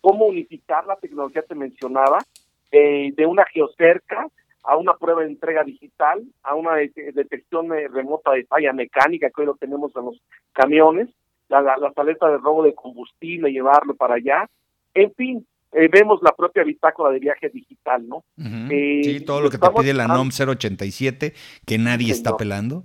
cómo 0.00 0.26
unificar 0.26 0.86
la 0.86 0.96
tecnología 0.96 1.42
que 1.42 1.54
mencionaba, 1.54 2.18
eh, 2.70 3.12
de 3.16 3.26
una 3.26 3.44
geocerca 3.46 4.28
a 4.62 4.76
una 4.76 4.94
prueba 4.94 5.22
de 5.22 5.28
entrega 5.28 5.62
digital, 5.62 6.24
a 6.42 6.56
una 6.56 6.74
detección 6.74 7.68
remota 7.70 8.32
de 8.32 8.44
falla 8.46 8.72
mecánica, 8.72 9.30
que 9.30 9.42
hoy 9.42 9.46
lo 9.46 9.54
tenemos 9.54 9.94
en 9.94 10.06
los 10.06 10.20
camiones, 10.52 11.08
la, 11.48 11.60
la, 11.60 11.76
la 11.76 11.92
paleta 11.92 12.28
de 12.28 12.38
robo 12.38 12.64
de 12.64 12.74
combustible, 12.74 13.52
llevarlo 13.52 13.94
para 13.94 14.14
allá. 14.16 14.48
En 14.92 15.12
fin, 15.14 15.46
eh, 15.72 15.88
vemos 15.92 16.20
la 16.22 16.32
propia 16.32 16.64
bitácora 16.64 17.12
de 17.12 17.18
viaje 17.18 17.50
digital, 17.50 18.08
¿no? 18.08 18.24
eh, 18.70 19.02
sí, 19.04 19.24
todo 19.24 19.40
lo 19.42 19.50
que 19.50 19.58
te 19.58 19.70
pide 19.70 19.92
la 19.92 20.08
NOM 20.08 20.30
087, 20.30 21.34
que 21.66 21.78
nadie 21.78 22.12
está 22.12 22.36
pelando. 22.36 22.84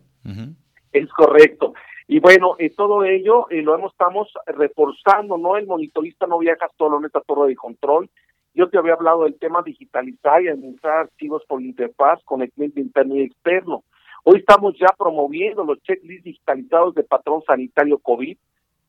Es 0.91 1.09
correcto. 1.13 1.73
Y 2.07 2.19
bueno, 2.19 2.55
eh, 2.59 2.71
todo 2.75 3.05
ello 3.05 3.49
eh, 3.49 3.61
lo 3.61 3.75
hemos, 3.75 3.93
estamos 3.93 4.27
reforzando, 4.45 5.37
¿no? 5.37 5.55
El 5.55 5.67
monitorista 5.67 6.27
no 6.27 6.39
viaja 6.39 6.67
solo 6.77 6.99
en 6.99 7.05
esta 7.05 7.21
torre 7.21 7.47
de 7.47 7.55
control. 7.55 8.09
Yo 8.53 8.69
te 8.69 8.77
había 8.77 8.93
hablado 8.93 9.23
del 9.23 9.39
tema 9.39 9.61
digitalizar 9.61 10.43
y 10.43 10.49
administrar 10.49 10.99
archivos 10.99 11.43
por 11.47 11.61
interfaz 11.61 12.21
con 12.25 12.41
el 12.41 12.51
cliente 12.51 12.81
interno 12.81 13.15
y 13.15 13.21
externo. 13.21 13.83
Hoy 14.23 14.39
estamos 14.39 14.77
ya 14.77 14.87
promoviendo 14.97 15.63
los 15.63 15.81
checklists 15.83 16.25
digitalizados 16.25 16.93
de 16.95 17.03
patrón 17.03 17.41
sanitario 17.47 17.97
COVID, 17.97 18.37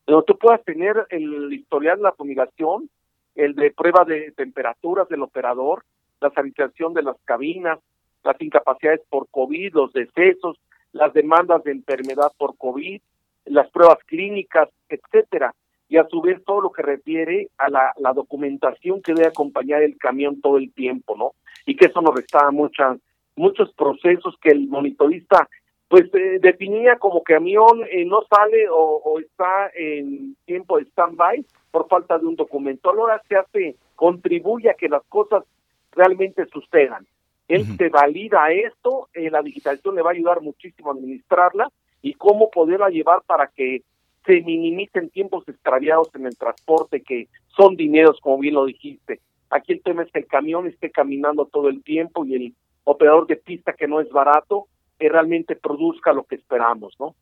donde 0.07 0.26
tú 0.26 0.37
puedas 0.37 0.62
tener 0.64 1.07
el 1.11 1.52
historial 1.52 1.99
de 1.99 2.02
la 2.02 2.12
fumigación, 2.12 2.90
el 3.37 3.54
de 3.54 3.71
prueba 3.71 4.04
de 4.04 4.33
temperaturas 4.33 5.09
del 5.09 5.23
operador, 5.23 5.85
la 6.21 6.31
sanitización 6.31 6.92
de 6.92 7.02
las 7.02 7.16
cabinas, 7.25 7.78
las 8.25 8.40
incapacidades 8.40 9.00
por 9.09 9.28
COVID, 9.31 9.75
los 9.75 9.92
decesos, 9.92 10.59
las 10.92 11.12
demandas 11.12 11.62
de 11.64 11.73
enfermedad 11.73 12.33
por 12.37 12.57
COVID, 12.57 13.00
las 13.47 13.71
pruebas 13.71 13.99
clínicas, 14.07 14.69
etcétera, 14.88 15.54
y 15.92 15.99
a 15.99 16.08
su 16.08 16.22
vez 16.22 16.42
todo 16.46 16.62
lo 16.62 16.72
que 16.72 16.80
refiere 16.80 17.50
a 17.58 17.68
la, 17.68 17.92
la 17.99 18.14
documentación 18.14 19.02
que 19.02 19.12
debe 19.12 19.28
acompañar 19.28 19.82
el 19.82 19.99
camión 19.99 20.40
todo 20.40 20.56
el 20.56 20.72
tiempo, 20.72 21.14
¿no? 21.18 21.32
Y 21.66 21.76
que 21.76 21.84
eso 21.84 22.00
nos 22.00 22.14
restaba 22.14 22.50
muchas 22.50 22.99
muchos 23.37 23.70
procesos 23.75 24.34
que 24.40 24.49
el 24.49 24.68
monitorista 24.68 25.46
pues 25.88 26.04
eh, 26.14 26.38
definía 26.40 26.96
como 26.96 27.22
camión 27.22 27.82
eh, 27.90 28.06
no 28.06 28.22
sale 28.22 28.70
o, 28.70 29.02
o, 29.04 29.18
está 29.20 29.70
en 29.75 30.34
tiempo 30.46 30.78
de 30.78 30.84
stand-by 30.84 31.44
por 31.70 31.87
falta 31.88 32.18
de 32.18 32.25
un 32.25 32.37
documento. 32.37 32.88
Ahora 32.88 33.20
se 33.28 33.37
hace, 33.37 33.76
contribuye 33.94 34.70
a 34.70 34.75
que 34.75 34.88
las 34.88 35.02
cosas 35.11 35.44
realmente 35.90 36.46
sucedan. 36.46 37.06
Él 37.49 37.61
uh 37.61 37.64
-huh. 37.64 37.76
se 37.76 37.88
valida 37.90 38.50
esto, 38.50 39.11
eh, 39.12 39.30
la 39.30 39.42
digitalización 39.42 39.94
le 39.94 40.02
va 40.02 40.11
a 40.11 40.14
ayudar 40.14 40.40
muchísimo 40.40 40.88
a 40.88 40.94
administrarla 40.94 41.68
y 42.00 42.14
cómo 42.14 42.50
poderla 42.50 42.88
llevar 42.88 43.20
para 43.26 43.49
que 43.49 43.82
se 44.24 44.40
minimicen 44.42 45.10
tiempos 45.10 45.48
extraviados 45.48 46.08
en 46.14 46.26
el 46.26 46.36
transporte, 46.36 47.02
que 47.02 47.28
son 47.56 47.76
dineros, 47.76 48.18
como 48.20 48.38
bien 48.38 48.54
lo 48.54 48.66
dijiste. 48.66 49.20
Aquí 49.50 49.72
el 49.72 49.82
tema 49.82 50.02
es 50.02 50.12
que 50.12 50.20
el 50.20 50.26
camión 50.26 50.66
esté 50.66 50.90
caminando 50.90 51.46
todo 51.46 51.68
el 51.68 51.82
tiempo 51.82 52.24
y 52.24 52.34
el 52.34 52.54
operador 52.84 53.26
de 53.26 53.36
pista, 53.36 53.74
que 53.74 53.86
no 53.86 54.00
es 54.00 54.08
barato, 54.10 54.66
que 54.98 55.08
realmente 55.08 55.56
produzca 55.56 56.12
lo 56.12 56.24
que 56.24 56.36
esperamos, 56.36 56.94
¿no? 56.98 57.14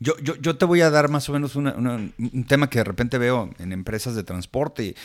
Yo, 0.00 0.14
yo, 0.22 0.34
yo, 0.36 0.58
te 0.58 0.64
voy 0.64 0.80
a 0.80 0.90
dar 0.90 1.08
más 1.08 1.28
o 1.28 1.32
menos 1.32 1.54
una, 1.54 1.74
una, 1.76 1.94
un 1.94 2.44
tema 2.46 2.68
que 2.68 2.78
de 2.78 2.84
repente 2.84 3.16
veo 3.16 3.50
en 3.58 3.72
empresas 3.72 4.16
de 4.16 4.24
transporte. 4.24 4.96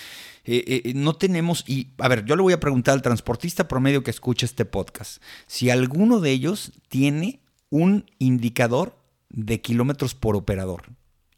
Eh, 0.45 0.81
eh, 0.83 0.93
no 0.95 1.13
tenemos, 1.13 1.63
y 1.69 1.89
a 1.99 2.07
ver, 2.07 2.25
yo 2.25 2.35
le 2.35 2.41
voy 2.41 2.53
a 2.53 2.59
preguntar 2.59 2.95
al 2.95 3.03
transportista 3.03 3.67
promedio 3.67 4.03
que 4.03 4.09
escucha 4.09 4.45
este 4.45 4.65
podcast, 4.65 5.21
si 5.45 5.69
alguno 5.69 6.19
de 6.19 6.31
ellos 6.31 6.73
tiene 6.89 7.39
un 7.69 8.09
indicador 8.17 8.95
de 9.29 9.61
kilómetros 9.61 10.15
por 10.15 10.35
operador 10.35 10.83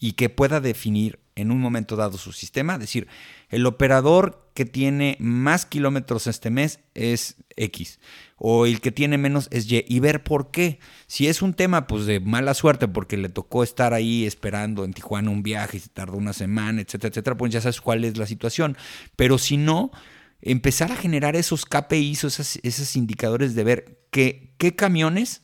y 0.02 0.14
que 0.14 0.30
pueda 0.30 0.60
definir 0.60 1.20
en 1.36 1.52
un 1.52 1.60
momento 1.60 1.96
dado 1.96 2.18
su 2.18 2.34
sistema, 2.34 2.80
decir, 2.80 3.08
el 3.50 3.66
operador 3.68 4.50
que 4.56 4.66
tiene 4.66 5.16
más 5.20 5.66
kilómetros 5.66 6.26
este 6.26 6.50
mes 6.50 6.80
es 6.96 7.38
X 7.56 8.00
o 8.36 8.66
el 8.66 8.82
que 8.82 8.92
tiene 8.92 9.20
menos 9.20 9.48
es 9.52 9.72
Y 9.72 9.86
y 9.88 10.00
ver 10.00 10.24
por 10.24 10.50
qué. 10.50 10.80
Si 11.06 11.28
es 11.28 11.44
un 11.44 11.54
tema 11.54 11.86
pues 11.86 12.08
de 12.08 12.20
mala 12.20 12.56
suerte 12.56 12.88
porque 12.88 13.16
le 13.16 13.30
tocó 13.30 13.62
estar 13.62 13.94
ahí 13.94 14.26
esperando 14.26 14.84
en 14.84 14.94
Tijuana 14.94 15.30
un 15.30 15.44
viaje 15.44 15.78
y 15.78 15.82
se 15.82 15.90
tardó 15.90 16.18
una 16.18 16.34
semana, 16.34 16.82
etcétera, 16.82 17.10
etcétera, 17.12 17.38
pues 17.38 17.54
ya 17.54 17.62
sabes 17.62 17.80
cuál 17.80 18.04
es 18.04 18.18
la 18.18 18.26
situación. 18.26 18.76
Pero 19.16 19.38
si 19.38 19.58
no, 19.58 19.92
empezar 20.42 20.92
a 20.92 20.96
generar 20.96 21.36
esos 21.36 21.66
KPIs, 21.66 22.24
esos, 22.24 22.60
esos 22.64 22.96
indicadores 22.96 23.54
de 23.54 23.64
ver 23.64 24.08
qué, 24.10 24.56
qué 24.58 24.76
camiones 24.76 25.44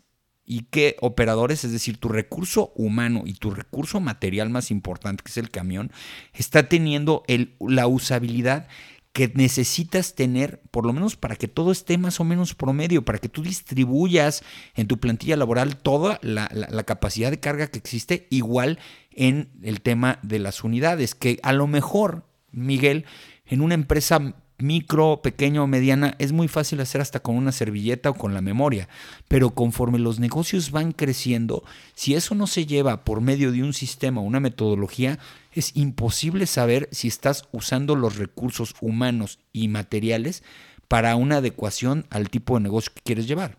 y 0.49 0.61
qué 0.71 0.95
operadores, 1.01 1.65
es 1.65 1.73
decir, 1.73 1.97
tu 1.97 2.07
recurso 2.07 2.71
humano 2.75 3.23
y 3.25 3.33
tu 3.33 3.51
recurso 3.51 3.99
material 3.99 4.49
más 4.49 4.71
importante, 4.71 5.21
que 5.21 5.29
es 5.29 5.37
el 5.37 5.51
camión, 5.51 5.91
está 6.33 6.69
teniendo 6.69 7.23
el, 7.27 7.53
la 7.59 7.85
usabilidad 7.87 8.67
que 9.11 9.29
necesitas 9.35 10.15
tener, 10.15 10.61
por 10.71 10.85
lo 10.85 10.93
menos 10.93 11.17
para 11.17 11.35
que 11.35 11.49
todo 11.49 11.71
esté 11.71 11.97
más 11.97 12.21
o 12.21 12.23
menos 12.23 12.55
promedio, 12.55 13.03
para 13.03 13.17
que 13.17 13.27
tú 13.27 13.43
distribuyas 13.43 14.41
en 14.75 14.87
tu 14.87 14.99
plantilla 14.99 15.35
laboral 15.35 15.75
toda 15.75 16.17
la, 16.21 16.49
la, 16.53 16.67
la, 16.69 16.83
capacidad 16.83 17.29
de 17.29 17.39
carga 17.39 17.67
que 17.67 17.79
existe, 17.79 18.27
igual 18.29 18.79
en 19.11 19.49
el 19.63 19.81
tema 19.81 20.19
de 20.21 20.39
las 20.39 20.63
unidades, 20.63 21.13
que 21.13 21.39
a 21.43 21.51
lo 21.51 21.67
mejor, 21.67 22.23
Miguel, 22.51 23.05
en 23.47 23.61
una 23.61 23.73
empresa 23.73 24.35
micro, 24.59 25.21
pequeño 25.21 25.63
o 25.63 25.67
mediana, 25.67 26.15
es 26.19 26.31
muy 26.31 26.47
fácil 26.47 26.79
hacer 26.81 27.01
hasta 27.01 27.19
con 27.19 27.35
una 27.35 27.51
servilleta 27.51 28.09
o 28.09 28.13
con 28.15 28.33
la 28.33 28.41
memoria. 28.41 28.87
Pero 29.27 29.51
conforme 29.51 29.99
los 29.99 30.19
negocios 30.19 30.71
van 30.71 30.91
creciendo, 30.91 31.63
si 31.93 32.15
eso 32.15 32.35
no 32.35 32.47
se 32.47 32.65
lleva 32.65 33.03
por 33.03 33.21
medio 33.21 33.51
de 33.51 33.63
un 33.63 33.73
sistema 33.73 34.21
una 34.21 34.39
metodología, 34.39 35.19
es 35.53 35.75
imposible 35.75 36.45
saber 36.45 36.87
si 36.91 37.07
estás 37.07 37.47
usando 37.51 37.95
los 37.95 38.17
recursos 38.17 38.75
humanos 38.81 39.39
y 39.53 39.67
materiales 39.67 40.43
para 40.87 41.15
una 41.15 41.37
adecuación 41.37 42.05
al 42.09 42.29
tipo 42.29 42.55
de 42.55 42.61
negocio 42.61 42.91
que 42.95 43.01
quieres 43.01 43.27
llevar. 43.27 43.55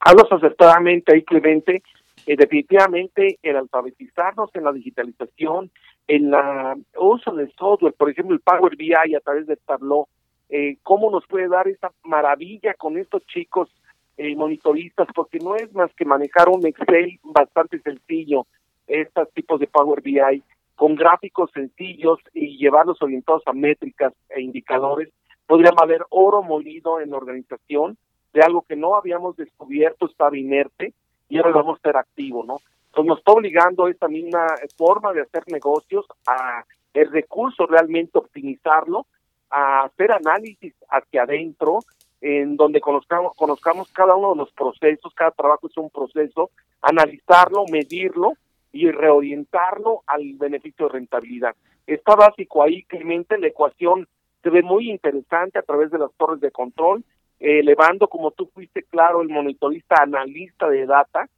Hablas 0.00 0.32
acertadamente 0.32 1.14
ahí, 1.14 1.22
Clemente. 1.22 1.82
Eh, 2.26 2.36
definitivamente 2.36 3.38
el 3.42 3.56
alfabetizarnos 3.56 4.50
en 4.54 4.64
la 4.64 4.72
digitalización, 4.72 5.70
en 6.06 6.30
la 6.30 6.76
uso 6.98 7.32
del 7.32 7.52
software, 7.52 7.94
por 7.94 8.10
ejemplo 8.10 8.34
el 8.34 8.40
Power 8.40 8.76
BI 8.76 8.92
a 8.92 9.20
través 9.20 9.46
de 9.46 9.56
Tableau, 9.56 10.06
eh, 10.48 10.76
cómo 10.82 11.10
nos 11.10 11.26
puede 11.26 11.48
dar 11.48 11.68
esta 11.68 11.92
maravilla 12.02 12.74
con 12.74 12.98
estos 12.98 13.24
chicos 13.26 13.68
eh, 14.16 14.34
monitoristas, 14.34 15.08
porque 15.14 15.38
no 15.38 15.56
es 15.56 15.72
más 15.72 15.92
que 15.94 16.04
manejar 16.04 16.48
un 16.48 16.66
Excel 16.66 17.18
bastante 17.22 17.80
sencillo, 17.80 18.46
estos 18.86 19.30
tipos 19.32 19.60
de 19.60 19.68
Power 19.68 20.02
BI, 20.02 20.42
con 20.74 20.96
gráficos 20.96 21.50
sencillos 21.52 22.18
y 22.34 22.58
llevarlos 22.58 23.00
orientados 23.00 23.42
a 23.46 23.52
métricas 23.52 24.12
e 24.28 24.40
indicadores, 24.42 25.10
podría 25.46 25.70
haber 25.76 26.04
oro 26.10 26.42
molido 26.42 27.00
en 27.00 27.10
la 27.10 27.16
organización 27.16 27.96
de 28.32 28.40
algo 28.42 28.62
que 28.62 28.76
no 28.76 28.96
habíamos 28.96 29.36
descubierto, 29.36 30.06
estaba 30.06 30.36
inerte, 30.36 30.92
y 31.30 31.38
ahora 31.38 31.52
vamos 31.52 31.78
a 31.78 31.82
ser 31.82 31.96
activo, 31.96 32.44
¿no? 32.44 32.58
Entonces 32.88 33.08
nos 33.08 33.18
está 33.18 33.32
obligando 33.32 33.88
esta 33.88 34.08
misma 34.08 34.46
forma 34.76 35.12
de 35.12 35.22
hacer 35.22 35.44
negocios 35.46 36.04
a 36.26 36.64
el 36.92 37.10
recurso 37.10 37.66
realmente 37.66 38.18
optimizarlo, 38.18 39.06
a 39.48 39.84
hacer 39.84 40.12
análisis 40.12 40.74
hacia 40.88 41.22
adentro, 41.22 41.78
en 42.20 42.56
donde 42.56 42.80
conozcamos, 42.80 43.34
conozcamos 43.36 43.90
cada 43.92 44.16
uno 44.16 44.32
de 44.32 44.38
los 44.38 44.52
procesos, 44.52 45.14
cada 45.14 45.30
trabajo 45.30 45.68
es 45.68 45.76
un 45.76 45.88
proceso, 45.88 46.50
analizarlo, 46.82 47.64
medirlo 47.70 48.32
y 48.72 48.90
reorientarlo 48.90 50.02
al 50.06 50.34
beneficio 50.34 50.86
de 50.86 50.94
rentabilidad. 50.94 51.54
Está 51.86 52.16
básico 52.16 52.62
ahí, 52.62 52.82
Clemente, 52.82 53.38
la 53.38 53.46
ecuación 53.46 54.06
se 54.42 54.50
ve 54.50 54.62
muy 54.62 54.90
interesante 54.90 55.58
a 55.58 55.62
través 55.62 55.90
de 55.90 55.98
las 55.98 56.12
torres 56.14 56.40
de 56.40 56.50
control, 56.50 57.04
elevando, 57.40 58.08
como 58.08 58.30
tú 58.30 58.50
fuiste 58.54 58.82
claro, 58.84 59.22
el 59.22 59.28
monitorista 59.28 60.02
analista 60.02 60.68
de 60.68 60.86
data, 60.86 61.28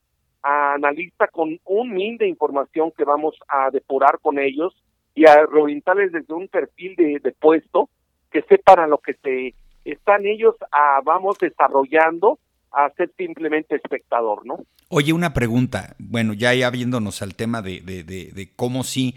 a 0.42 0.74
analista 0.74 1.28
con 1.28 1.58
un 1.64 1.94
mil 1.94 2.18
de 2.18 2.28
información 2.28 2.92
que 2.96 3.04
vamos 3.04 3.36
a 3.48 3.70
depurar 3.70 4.18
con 4.20 4.38
ellos 4.38 4.74
y 5.14 5.26
a 5.26 5.46
reorientarles 5.46 6.10
desde 6.10 6.34
un 6.34 6.48
perfil 6.48 6.96
de, 6.96 7.20
de 7.22 7.32
puesto 7.32 7.88
que 8.30 8.42
sepan 8.42 8.80
a 8.80 8.86
lo 8.86 8.98
que 8.98 9.14
se 9.22 9.54
están 9.84 10.26
ellos 10.26 10.56
a, 10.72 11.00
vamos 11.04 11.38
desarrollando 11.38 12.38
a 12.72 12.90
ser 12.90 13.12
simplemente 13.16 13.76
espectador, 13.76 14.46
¿no? 14.46 14.60
Oye, 14.88 15.12
una 15.12 15.32
pregunta, 15.34 15.94
bueno, 15.98 16.32
ya 16.32 16.54
ya 16.54 16.70
viéndonos 16.70 17.22
al 17.22 17.34
tema 17.34 17.62
de, 17.62 17.80
de, 17.80 18.02
de, 18.02 18.30
de 18.32 18.48
cómo 18.56 18.82
sí, 18.82 19.14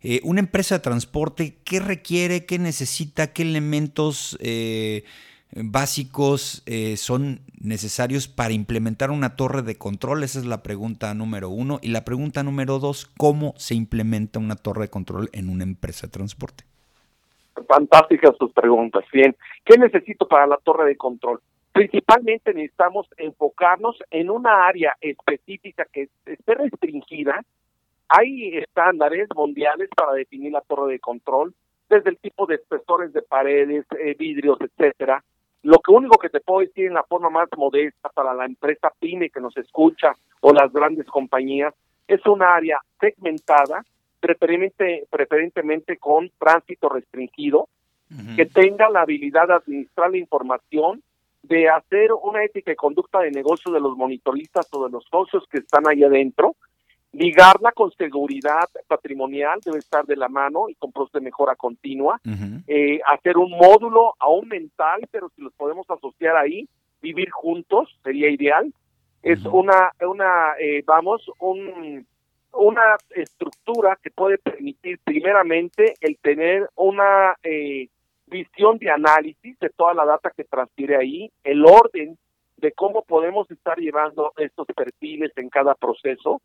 eh, 0.00 0.20
una 0.22 0.40
empresa 0.40 0.76
de 0.76 0.82
transporte, 0.82 1.56
¿qué 1.64 1.80
requiere, 1.80 2.46
qué 2.46 2.58
necesita, 2.58 3.32
qué 3.32 3.42
elementos 3.42 4.38
eh, 4.40 5.04
básicos 5.54 6.62
eh, 6.66 6.96
son 6.96 7.40
necesarios 7.60 8.28
para 8.28 8.52
implementar 8.52 9.10
una 9.10 9.36
torre 9.36 9.62
de 9.62 9.76
control? 9.76 10.22
Esa 10.22 10.38
es 10.38 10.46
la 10.46 10.62
pregunta 10.62 11.12
número 11.14 11.48
uno. 11.48 11.78
Y 11.82 11.88
la 11.88 12.04
pregunta 12.04 12.42
número 12.42 12.78
dos, 12.78 13.06
¿cómo 13.16 13.54
se 13.56 13.74
implementa 13.74 14.38
una 14.38 14.56
torre 14.56 14.82
de 14.82 14.90
control 14.90 15.30
en 15.32 15.48
una 15.48 15.64
empresa 15.64 16.06
de 16.06 16.12
transporte? 16.12 16.64
Fantásticas 17.66 18.36
sus 18.38 18.52
preguntas. 18.52 19.04
Bien, 19.12 19.34
¿qué 19.64 19.78
necesito 19.78 20.28
para 20.28 20.46
la 20.46 20.58
torre 20.58 20.86
de 20.86 20.96
control? 20.96 21.40
Principalmente 21.72 22.54
necesitamos 22.54 23.06
enfocarnos 23.16 23.96
en 24.10 24.30
una 24.30 24.66
área 24.66 24.94
específica 25.00 25.86
que 25.92 26.08
esté 26.26 26.54
restringida. 26.54 27.44
Hay 28.08 28.56
estándares 28.56 29.28
mundiales 29.34 29.88
para 29.94 30.12
definir 30.12 30.52
la 30.52 30.60
torre 30.62 30.92
de 30.92 30.98
control, 30.98 31.54
desde 31.88 32.10
el 32.10 32.18
tipo 32.18 32.46
de 32.46 32.56
espesores 32.56 33.12
de 33.12 33.22
paredes, 33.22 33.86
eh, 33.98 34.14
vidrios, 34.18 34.58
etcétera. 34.60 35.22
Lo 35.62 35.78
que 35.80 35.92
único 35.92 36.18
que 36.18 36.28
te 36.28 36.40
puedo 36.40 36.60
decir 36.60 36.86
en 36.86 36.94
la 36.94 37.02
forma 37.02 37.30
más 37.30 37.48
modesta 37.56 38.08
para 38.10 38.32
la 38.32 38.44
empresa 38.44 38.92
pyme 38.98 39.30
que 39.30 39.40
nos 39.40 39.56
escucha 39.56 40.12
o 40.40 40.52
las 40.52 40.72
grandes 40.72 41.06
compañías 41.06 41.74
es 42.06 42.24
un 42.26 42.42
área 42.42 42.78
segmentada, 43.00 43.84
preferentemente, 44.20 45.06
preferentemente 45.10 45.96
con 45.98 46.30
tránsito 46.38 46.88
restringido, 46.88 47.68
que 48.36 48.46
tenga 48.46 48.88
la 48.88 49.02
habilidad 49.02 49.48
de 49.48 49.54
administrar 49.54 50.10
la 50.10 50.16
información, 50.16 51.02
de 51.42 51.68
hacer 51.68 52.10
una 52.12 52.42
ética 52.42 52.72
y 52.72 52.76
conducta 52.76 53.20
de 53.20 53.30
negocio 53.30 53.70
de 53.70 53.80
los 53.80 53.96
monitoristas 53.98 54.66
o 54.72 54.86
de 54.86 54.90
los 54.90 55.04
socios 55.10 55.44
que 55.50 55.58
están 55.58 55.86
ahí 55.86 56.02
adentro, 56.02 56.56
ligarla 57.12 57.72
con 57.72 57.90
seguridad 57.92 58.68
patrimonial 58.86 59.60
debe 59.64 59.78
estar 59.78 60.04
de 60.04 60.16
la 60.16 60.28
mano 60.28 60.68
y 60.68 60.74
con 60.74 60.92
procesos 60.92 61.20
de 61.20 61.24
mejora 61.24 61.56
continua, 61.56 62.20
eh, 62.66 63.00
hacer 63.06 63.38
un 63.38 63.50
módulo 63.50 64.14
aún 64.18 64.48
mental, 64.48 65.00
pero 65.10 65.30
si 65.34 65.42
los 65.42 65.52
podemos 65.54 65.88
asociar 65.90 66.36
ahí, 66.36 66.68
vivir 67.00 67.30
juntos 67.30 67.98
sería 68.04 68.28
ideal. 68.30 68.72
Es 69.22 69.44
una, 69.44 69.92
una 70.00 70.52
eh, 70.60 70.82
vamos, 70.86 71.28
un, 71.40 72.06
una 72.52 72.96
estructura 73.10 73.98
que 74.02 74.10
puede 74.10 74.38
permitir 74.38 74.98
primeramente 75.02 75.94
el 76.00 76.18
tener 76.18 76.68
una 76.76 77.36
eh, 77.42 77.88
visión 78.26 78.78
de 78.78 78.90
análisis 78.90 79.58
de 79.58 79.70
toda 79.70 79.94
la 79.94 80.04
data 80.04 80.30
que 80.30 80.44
transfiere 80.44 80.96
ahí, 80.96 81.30
el 81.44 81.64
orden 81.64 82.16
de 82.58 82.72
cómo 82.72 83.02
podemos 83.02 83.50
estar 83.50 83.78
llevando 83.78 84.32
estos 84.36 84.66
perfiles 84.66 85.32
en 85.36 85.48
cada 85.48 85.74
proceso, 85.74 86.40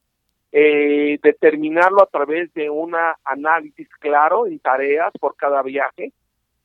eh, 0.55 1.19
determinarlo 1.23 2.03
a 2.03 2.05
través 2.05 2.53
de 2.53 2.69
un 2.69 2.95
análisis 3.25 3.89
claro 3.99 4.45
en 4.45 4.59
tareas 4.59 5.11
por 5.19 5.35
cada 5.35 5.63
viaje, 5.63 6.13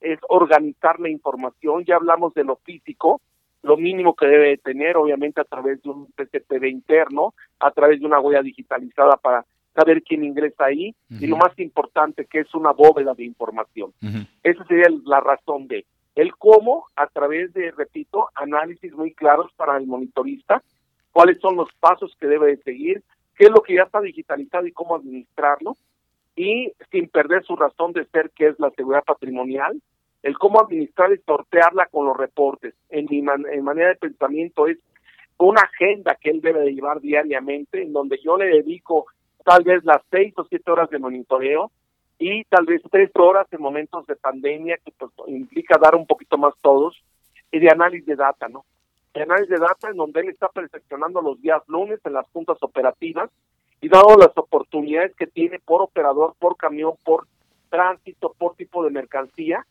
es 0.03 0.19
organizar 0.29 1.01
la 1.01 1.09
información, 1.09 1.87
ya 1.87 1.97
hablamos 1.97 2.35
de 2.35 2.45
lo 2.45 2.57
físico, 2.57 3.23
lo 3.63 3.79
mínimo 3.79 4.15
que 4.15 4.27
debe 4.27 4.59
tener, 4.59 4.99
obviamente 4.99 5.41
a 5.41 5.45
través 5.45 5.83
de 5.83 5.89
un 5.89 6.07
PCTV 6.13 6.69
interno, 6.69 7.33
a 7.61 7.71
través 7.71 8.01
de 8.01 8.07
una 8.07 8.21
huella 8.21 8.43
digitalizada 8.43 9.17
para 9.17 9.47
saber 9.75 10.03
quién 10.03 10.23
ingresa 10.23 10.67
ahí, 10.67 10.95
y 11.09 11.27
lo 11.27 11.39
más 11.39 11.59
importante, 11.59 12.27
que 12.27 12.41
es 12.41 12.55
una 12.55 12.73
bóveda 12.73 13.15
de 13.15 13.25
información. 13.25 13.93
Esa 14.43 14.65
sería 14.67 14.89
la 15.07 15.21
razón 15.21 15.67
de. 15.67 15.87
El 16.15 16.37
cómo, 16.37 16.87
a 16.95 17.07
través 17.07 17.55
de, 17.55 17.71
repito, 17.71 18.29
análisis 18.35 18.93
muy 18.93 19.15
claros 19.15 19.51
para 19.57 19.79
el 19.79 19.87
monitorista, 19.87 20.63
cuáles 21.13 21.39
son 21.41 21.57
los 21.57 21.69
pasos 21.81 22.15
que 22.21 22.27
debe 22.27 22.49
de 22.49 22.63
seguir, 22.65 23.03
qué 23.39 23.45
es 23.45 23.51
lo 23.51 23.63
que 23.63 23.77
ya 23.77 23.85
está 23.85 24.01
digitalizado 24.01 24.67
y 24.67 24.73
cómo 24.73 24.97
administrarlo, 24.97 25.77
y 26.35 26.73
sin 26.91 27.09
perder 27.09 27.45
su 27.45 27.57
razón 27.57 27.93
de 27.93 28.05
ser, 28.07 28.31
que 28.31 28.49
es 28.49 28.59
la 28.59 28.71
seguridad 28.71 29.05
patrimonial, 29.05 29.81
el 30.23 30.37
cómo 30.37 30.61
administrar 30.61 31.13
y 31.13 31.19
sortearla 31.19 31.87
con 31.87 32.07
los 32.07 32.17
reportes. 32.17 32.75
En 32.91 33.07
mi 33.09 33.19
en 33.19 33.65
manera 33.65 33.91
de 33.91 33.97
pensamiento 33.97 34.67
es 34.67 34.79
una 35.39 35.63
agenda 35.63 36.17
que 36.21 36.31
él 36.31 36.41
debe 36.41 36.61
de 36.61 36.75
llevar 36.75 37.01
diariamente, 37.01 37.83
en 37.83 37.93
donde 37.93 38.19
yo 38.23 38.37
le 38.37 38.47
dedico 38.47 39.07
tal 39.45 39.63
vez 39.63 39.85
las 39.85 40.03
seis 40.11 40.35
o 40.37 40.45
siete 40.45 40.71
horas 40.71 40.91
de 40.91 40.99
monitoreo 40.99 41.71
y 42.19 42.43
tal 42.45 42.67
vez 42.67 42.83
tres 42.91 43.11
horas 43.15 43.47
en 43.53 43.63
momentos 43.63 44.07
de 44.07 44.17
pandemia, 44.17 44.79
que 44.85 44.93
pues, 44.99 45.13
implica 45.29 45.79
dar 45.79 45.95
un 45.95 46.07
poquito 46.07 46.37
más 46.37 46.55
todos, 46.61 47.01
y 47.53 47.61
de 47.61 47.71
análisis 47.71 48.07
de 48.07 48.17
data, 48.17 48.49
¿no? 48.49 48.65
Análisis 49.23 49.51
de 49.51 49.59
data 49.59 49.91
en 49.91 49.97
donde 49.97 50.21
él 50.21 50.29
está 50.29 50.49
perfeccionando 50.49 51.21
los 51.23 51.41
días 51.41 51.63
lunes 51.67 52.01
en 52.05 52.13
las 52.13 52.29
juntas 52.31 52.59
operativas 52.61 53.31
y 53.81 53.89
dado 53.89 54.17
las 54.17 54.37
oportunidades 54.37 55.15
que 55.17 55.27
tiene 55.27 55.59
por 55.61 55.83
operador, 55.83 56.35
por 56.39 56.57
camión, 56.57 56.95
por 57.05 57.27
tránsito, 57.71 58.35
por 58.39 58.57
tipo 58.57 58.85
de 58.85 58.91
mercancía, 58.91 59.65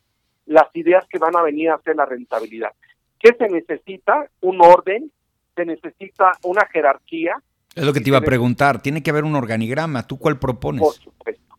las 0.46 0.74
ideas 0.76 1.06
que 1.10 1.20
van 1.20 1.36
a 1.36 1.42
venir 1.42 1.70
a 1.70 1.76
hacer 1.76 1.96
la 1.96 2.06
rentabilidad. 2.06 2.72
¿Qué 3.20 3.36
se 3.38 3.50
necesita? 3.50 4.30
Un 4.42 4.62
orden, 4.62 5.12
se 5.56 5.66
necesita 5.66 6.34
una 6.44 6.66
jerarquía. 6.68 7.36
Es 7.76 7.84
lo 7.84 7.94
que 7.94 8.00
te 8.00 8.10
iba 8.10 8.20
a 8.20 8.22
preguntar, 8.22 8.82
tiene 8.82 9.04
que 9.04 9.10
haber 9.10 9.24
un 9.24 9.36
organigrama, 9.36 10.08
¿tú 10.08 10.18
cuál 10.18 10.40
propones? 10.40 10.82
Por 10.82 10.94
supuesto. 10.94 11.56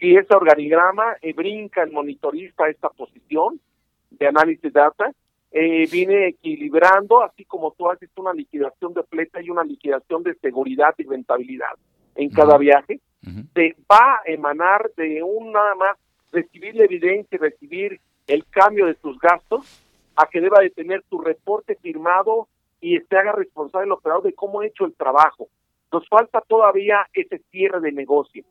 Y 0.00 0.16
ese 0.16 0.34
organigrama 0.34 1.16
eh, 1.22 1.32
brinca 1.32 1.82
el 1.82 1.92
monitorista 1.92 2.64
a 2.64 2.70
esta 2.70 2.88
posición 2.88 3.60
de 4.10 4.26
análisis 4.26 4.62
de 4.62 4.70
data 4.70 5.12
eh, 5.52 5.86
viene 5.90 6.28
equilibrando, 6.28 7.22
así 7.22 7.44
como 7.44 7.72
tú 7.72 7.90
haces 7.90 8.08
una 8.16 8.32
liquidación 8.32 8.94
de 8.94 9.02
fleta 9.02 9.42
y 9.42 9.50
una 9.50 9.62
liquidación 9.64 10.22
de 10.22 10.34
seguridad 10.36 10.94
y 10.96 11.04
rentabilidad 11.04 11.74
en 12.14 12.30
cada 12.30 12.56
viaje, 12.56 13.00
te 13.52 13.76
va 13.90 14.16
a 14.16 14.22
emanar 14.26 14.90
de 14.96 15.22
un 15.22 15.52
nada 15.52 15.74
más 15.74 15.96
recibir 16.32 16.74
la 16.74 16.84
evidencia 16.84 17.36
y 17.36 17.38
recibir 17.38 18.00
el 18.26 18.44
cambio 18.46 18.86
de 18.86 18.94
tus 18.94 19.18
gastos 19.18 19.66
a 20.16 20.26
que 20.26 20.40
deba 20.40 20.60
de 20.60 20.70
tener 20.70 21.02
tu 21.08 21.20
reporte 21.20 21.76
firmado 21.76 22.48
y 22.80 22.98
se 22.98 23.16
haga 23.16 23.32
responsable 23.32 23.86
el 23.86 23.92
operador 23.92 24.24
de 24.24 24.32
cómo 24.32 24.60
ha 24.60 24.66
hecho 24.66 24.86
el 24.86 24.94
trabajo. 24.94 25.48
Nos 25.92 26.08
falta 26.08 26.40
todavía 26.40 27.06
ese 27.12 27.38
cierre 27.50 27.80
de 27.80 27.92
negocio. 27.92 28.44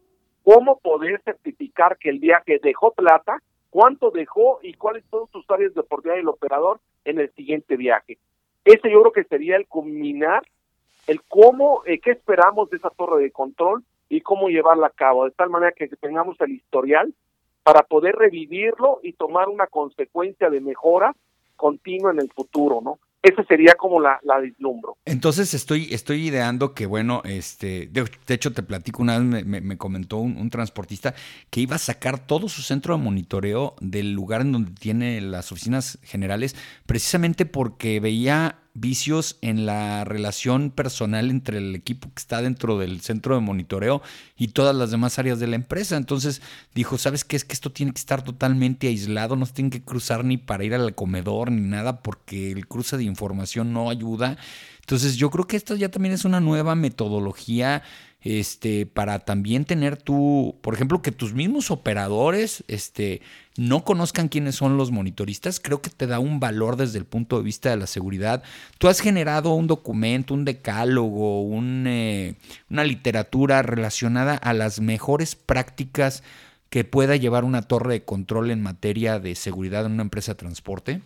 ¿Cómo 0.44 0.80
poder 0.80 1.22
certificar 1.24 1.98
que 1.98 2.10
el 2.10 2.20
viaje 2.20 2.60
dejó 2.64 2.92
plata 2.92 3.42
cuánto 3.72 4.12
dejó 4.12 4.60
y 4.62 4.76
cuáles 4.76 5.04
son 5.10 5.28
sus 5.32 5.50
áreas 5.50 5.74
de 5.74 5.82
oportunidad 5.82 6.18
del 6.18 6.28
operador 6.28 6.80
en 7.06 7.20
el 7.20 7.32
siguiente 7.34 7.76
viaje. 7.78 8.18
Ese 8.66 8.92
yo 8.92 9.02
creo 9.02 9.12
que 9.12 9.24
sería 9.24 9.56
el 9.56 9.68
culminar, 9.68 10.44
el 11.08 11.22
cómo, 11.24 11.82
eh, 11.86 12.00
qué 12.00 12.12
esperamos 12.12 12.70
de 12.70 12.78
esa 12.78 12.90
torre 12.92 13.24
de 13.24 13.32
control 13.32 13.84
y 14.10 14.22
cómo 14.22 14.50
llevarla 14.50 14.88
a 14.88 14.92
cabo, 14.92 15.26
de 15.26 15.32
tal 15.32 15.50
manera 15.50 15.72
que 15.72 15.88
tengamos 15.88 16.40
el 16.42 16.52
historial 16.52 17.14
para 17.64 17.84
poder 17.84 18.16
revivirlo 18.16 19.00
y 19.04 19.14
tomar 19.14 19.50
una 19.50 19.68
consecuencia 19.68 20.50
de 20.50 20.62
mejora 20.62 21.16
continua 21.56 22.12
en 22.12 22.20
el 22.20 22.32
futuro, 22.32 22.82
¿no? 22.82 23.00
Esa 23.24 23.44
sería 23.46 23.76
como 23.76 24.00
la, 24.00 24.20
la 24.24 24.40
vislumbro. 24.40 24.98
Entonces 25.06 25.54
estoy, 25.54 25.94
estoy 25.94 26.28
ideando 26.28 26.74
que, 26.74 26.88
bueno, 26.88 27.22
este, 27.24 27.88
de, 27.92 28.10
hecho 28.30 28.52
te 28.52 28.64
platico, 28.64 29.04
una 29.04 29.20
vez 29.20 29.46
me, 29.46 29.62
me, 29.62 29.78
comentó 29.78 30.18
un, 30.18 30.38
un, 30.38 30.50
transportista 30.50 31.14
que 31.52 31.62
iba 31.62 31.76
a 31.76 31.80
sacar 31.80 32.26
todo 32.26 32.50
su 32.50 32.64
centro 32.64 32.98
de 32.98 33.04
monitoreo 33.04 33.76
del 33.80 34.14
lugar 34.14 34.42
en 34.42 34.52
donde 34.54 34.72
tiene 34.72 35.22
las 35.22 35.52
oficinas 35.52 36.00
generales, 36.02 36.56
precisamente 36.88 37.46
porque 37.46 38.00
veía 38.00 38.62
vicios 38.74 39.38
en 39.42 39.66
la 39.66 40.06
relación 40.06 40.72
personal 40.72 41.30
entre 41.30 41.58
el 41.58 41.76
equipo 41.76 42.10
que 42.14 42.20
está 42.20 42.42
dentro 42.42 42.78
del 42.78 43.02
centro 43.02 43.36
de 43.36 43.42
monitoreo 43.42 44.02
y 44.38 44.50
todas 44.50 44.76
las 44.76 44.92
demás 44.92 45.20
áreas 45.20 45.40
de 45.40 45.48
la 45.48 45.56
empresa. 45.56 45.98
Entonces 45.98 46.42
dijo, 46.74 46.98
¿sabes 46.98 47.24
qué? 47.26 47.36
Es 47.36 47.46
que 47.46 47.54
esto 47.54 47.72
tiene 47.72 47.92
que 47.92 48.00
estar 48.00 48.24
totalmente 48.24 48.88
aislado, 48.88 49.36
no 49.36 49.46
se 49.46 49.54
tiene 49.54 49.70
que 49.70 49.84
cruzar 49.84 50.24
ni 50.24 50.38
para 50.38 50.64
ir 50.64 50.74
al 50.74 50.96
comedor 50.96 51.52
ni 51.52 51.62
nada 51.62 52.02
porque 52.02 52.52
el 52.52 52.68
cruce 52.68 52.98
de 52.98 53.04
información 53.04 53.74
no 53.74 53.90
ayuda. 53.90 54.38
Entonces 54.80 55.16
yo 55.16 55.30
creo 55.30 55.48
que 55.48 55.58
esto 55.58 55.76
ya 55.76 55.90
también 55.90 56.14
es 56.14 56.26
una 56.26 56.40
nueva 56.40 56.76
metodología 56.76 57.84
este, 58.24 58.86
para 58.86 59.20
también 59.20 59.66
tener 59.66 59.98
tú, 59.98 60.56
por 60.62 60.76
ejemplo, 60.76 61.02
que 61.02 61.12
tus 61.12 61.34
mismos 61.34 61.72
operadores 61.72 62.64
este, 62.68 63.22
no 63.58 63.84
conozcan 63.84 64.28
quiénes 64.28 64.56
son 64.56 64.78
los 64.78 64.92
monitoristas, 64.92 65.60
creo 65.60 65.82
que 65.82 65.90
te 65.90 66.06
da 66.06 66.20
un 66.20 66.40
valor 66.40 66.76
desde 66.76 67.00
el 67.00 67.06
punto 67.06 67.38
de 67.38 67.44
vista 67.44 67.72
de 67.72 67.78
la 67.78 67.88
seguridad. 67.88 68.44
Tú 68.78 68.88
has 68.88 69.00
generado 69.00 69.54
un 69.54 69.68
documento, 69.68 70.34
un 70.36 70.46
decálogo, 70.46 71.42
un, 71.42 71.86
eh, 71.88 72.36
una 72.70 72.84
literatura 72.84 73.64
relacionada 73.64 74.36
a 74.36 74.54
las 74.54 74.80
mejores 74.80 75.36
prácticas 75.36 76.24
que 76.70 76.84
pueda 76.84 77.16
llevar 77.16 77.44
una 77.44 77.64
torre 77.64 77.94
de 77.94 78.06
control 78.06 78.52
en 78.52 78.62
materia 78.62 79.20
de 79.20 79.36
seguridad 79.36 79.86
en 79.86 79.94
una 79.94 80.04
empresa 80.04 80.34
de 80.34 80.38
transporte. 80.38 81.02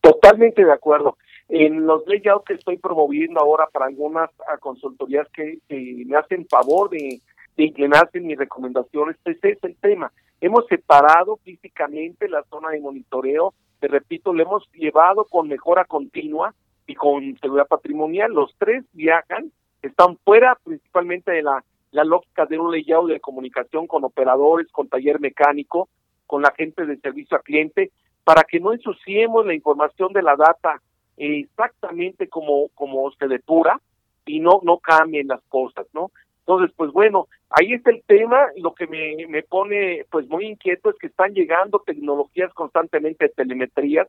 Totalmente 0.00 0.64
de 0.64 0.72
acuerdo. 0.72 1.16
En 1.52 1.84
los 1.84 2.06
layouts 2.06 2.44
que 2.44 2.54
estoy 2.54 2.76
promoviendo 2.76 3.40
ahora 3.40 3.66
para 3.72 3.86
algunas 3.86 4.30
consultorías 4.60 5.26
que, 5.30 5.58
me 5.68 6.16
hacen 6.16 6.46
favor 6.46 6.88
de, 6.90 7.20
inclinarse 7.56 8.18
en 8.18 8.28
mis 8.28 8.38
recomendaciones, 8.38 9.16
ese 9.24 9.50
es 9.50 9.64
el 9.64 9.76
tema. 9.76 10.12
Hemos 10.40 10.66
separado 10.68 11.38
físicamente 11.42 12.28
la 12.28 12.44
zona 12.44 12.70
de 12.70 12.80
monitoreo, 12.80 13.52
te 13.80 13.88
repito, 13.88 14.32
le 14.32 14.44
hemos 14.44 14.70
llevado 14.72 15.24
con 15.24 15.48
mejora 15.48 15.84
continua 15.84 16.54
y 16.86 16.94
con 16.94 17.36
seguridad 17.38 17.66
patrimonial. 17.66 18.32
Los 18.32 18.54
tres 18.56 18.84
viajan, 18.92 19.50
están 19.82 20.16
fuera 20.24 20.56
principalmente 20.62 21.32
de 21.32 21.42
la, 21.42 21.64
la 21.90 22.04
lógica 22.04 22.46
de 22.46 22.60
un 22.60 22.70
layout 22.70 23.10
de 23.10 23.18
comunicación 23.18 23.88
con 23.88 24.04
operadores, 24.04 24.68
con 24.70 24.88
taller 24.88 25.18
mecánico, 25.18 25.88
con 26.28 26.42
la 26.42 26.52
gente 26.56 26.86
de 26.86 26.96
servicio 26.98 27.36
al 27.36 27.42
cliente, 27.42 27.90
para 28.22 28.44
que 28.44 28.60
no 28.60 28.72
ensuciemos 28.72 29.44
la 29.44 29.54
información 29.54 30.12
de 30.12 30.22
la 30.22 30.36
data 30.36 30.80
exactamente 31.16 32.28
como, 32.28 32.68
como 32.74 33.10
se 33.12 33.28
depura 33.28 33.80
y 34.26 34.40
no, 34.40 34.60
no 34.62 34.78
cambien 34.78 35.28
las 35.28 35.42
cosas, 35.48 35.86
¿no? 35.92 36.10
Entonces, 36.40 36.74
pues 36.76 36.90
bueno, 36.92 37.28
ahí 37.50 37.74
está 37.74 37.90
el 37.90 38.02
tema. 38.06 38.46
Lo 38.56 38.74
que 38.74 38.86
me, 38.86 39.26
me 39.28 39.42
pone 39.42 40.04
pues 40.10 40.28
muy 40.28 40.46
inquieto 40.46 40.90
es 40.90 40.96
que 40.98 41.06
están 41.06 41.32
llegando 41.32 41.82
tecnologías 41.84 42.52
constantemente 42.54 43.26
de 43.26 43.34
telemetría, 43.34 44.06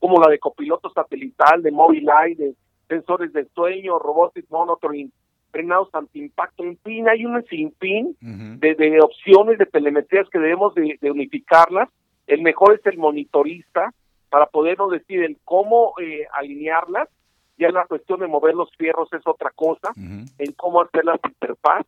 como 0.00 0.20
la 0.20 0.28
de 0.28 0.38
copiloto 0.38 0.90
satelital, 0.90 1.62
de 1.62 1.70
Mobileye, 1.70 2.34
de 2.34 2.54
sensores 2.88 3.32
de 3.32 3.46
sueño, 3.54 3.98
robotic 3.98 4.46
monitoring, 4.50 5.10
frenados 5.54 5.88
antiimpacto, 5.92 6.64
en 6.64 6.76
fin, 6.78 7.08
hay 7.08 7.24
un 7.24 7.42
sinfín 7.46 8.16
de, 8.20 8.74
de, 8.74 9.00
opciones 9.00 9.56
de 9.56 9.66
telemetrías 9.66 10.28
que 10.28 10.40
debemos 10.40 10.74
de, 10.74 10.98
unificarlas. 11.10 11.88
El 12.26 12.42
mejor 12.42 12.74
es 12.74 12.84
el 12.86 12.98
monitorista 12.98 13.94
para 14.34 14.46
podernos 14.46 14.90
decir 14.90 15.22
el 15.22 15.38
cómo 15.44 15.94
eh, 16.02 16.26
alinearlas 16.32 17.08
ya 17.56 17.70
la 17.70 17.86
cuestión 17.86 18.18
de 18.18 18.26
mover 18.26 18.56
los 18.56 18.68
fierros 18.76 19.08
es 19.12 19.24
otra 19.24 19.52
cosa, 19.54 19.92
en 19.96 20.52
cómo 20.56 20.82
hacer 20.82 21.04
la 21.04 21.20
interfaz, 21.24 21.86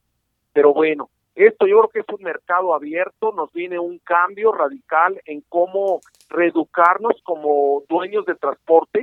pero 0.52 0.72
bueno, 0.72 1.10
esto 1.34 1.66
yo 1.66 1.80
creo 1.80 1.88
que 1.88 1.98
es 1.98 2.16
un 2.16 2.22
mercado 2.22 2.72
abierto, 2.72 3.32
nos 3.32 3.52
viene 3.52 3.80
un 3.80 3.98
cambio 3.98 4.52
radical 4.52 5.20
en 5.24 5.42
cómo 5.48 6.02
reeducarnos 6.28 7.20
como 7.24 7.82
dueños 7.88 8.24
de 8.26 8.36
transporte 8.36 9.02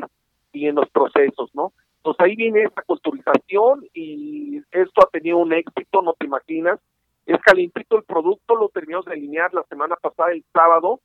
y 0.54 0.68
en 0.68 0.76
los 0.76 0.90
procesos, 0.90 1.54
¿no? 1.54 1.74
Entonces 1.98 2.26
ahí 2.26 2.38
viene 2.38 2.64
esta 2.64 2.84
culturización 2.84 3.86
y 3.94 4.62
esto 4.72 5.04
ha 5.04 5.10
tenido 5.12 5.40
un 5.40 5.52
éxito, 5.52 6.02
no 6.02 6.14
te 6.14 6.28
imaginas. 6.28 6.80
Es 7.26 7.42
calentito 7.42 7.98
el 7.98 8.04
producto, 8.04 8.56
lo 8.56 8.70
terminamos 8.70 9.06
de 9.06 9.12
alinear 9.12 9.54
la 9.54 9.64
semana 9.64 9.98
pasada, 9.98 10.32
el 10.32 10.46
sábado, 10.54 11.02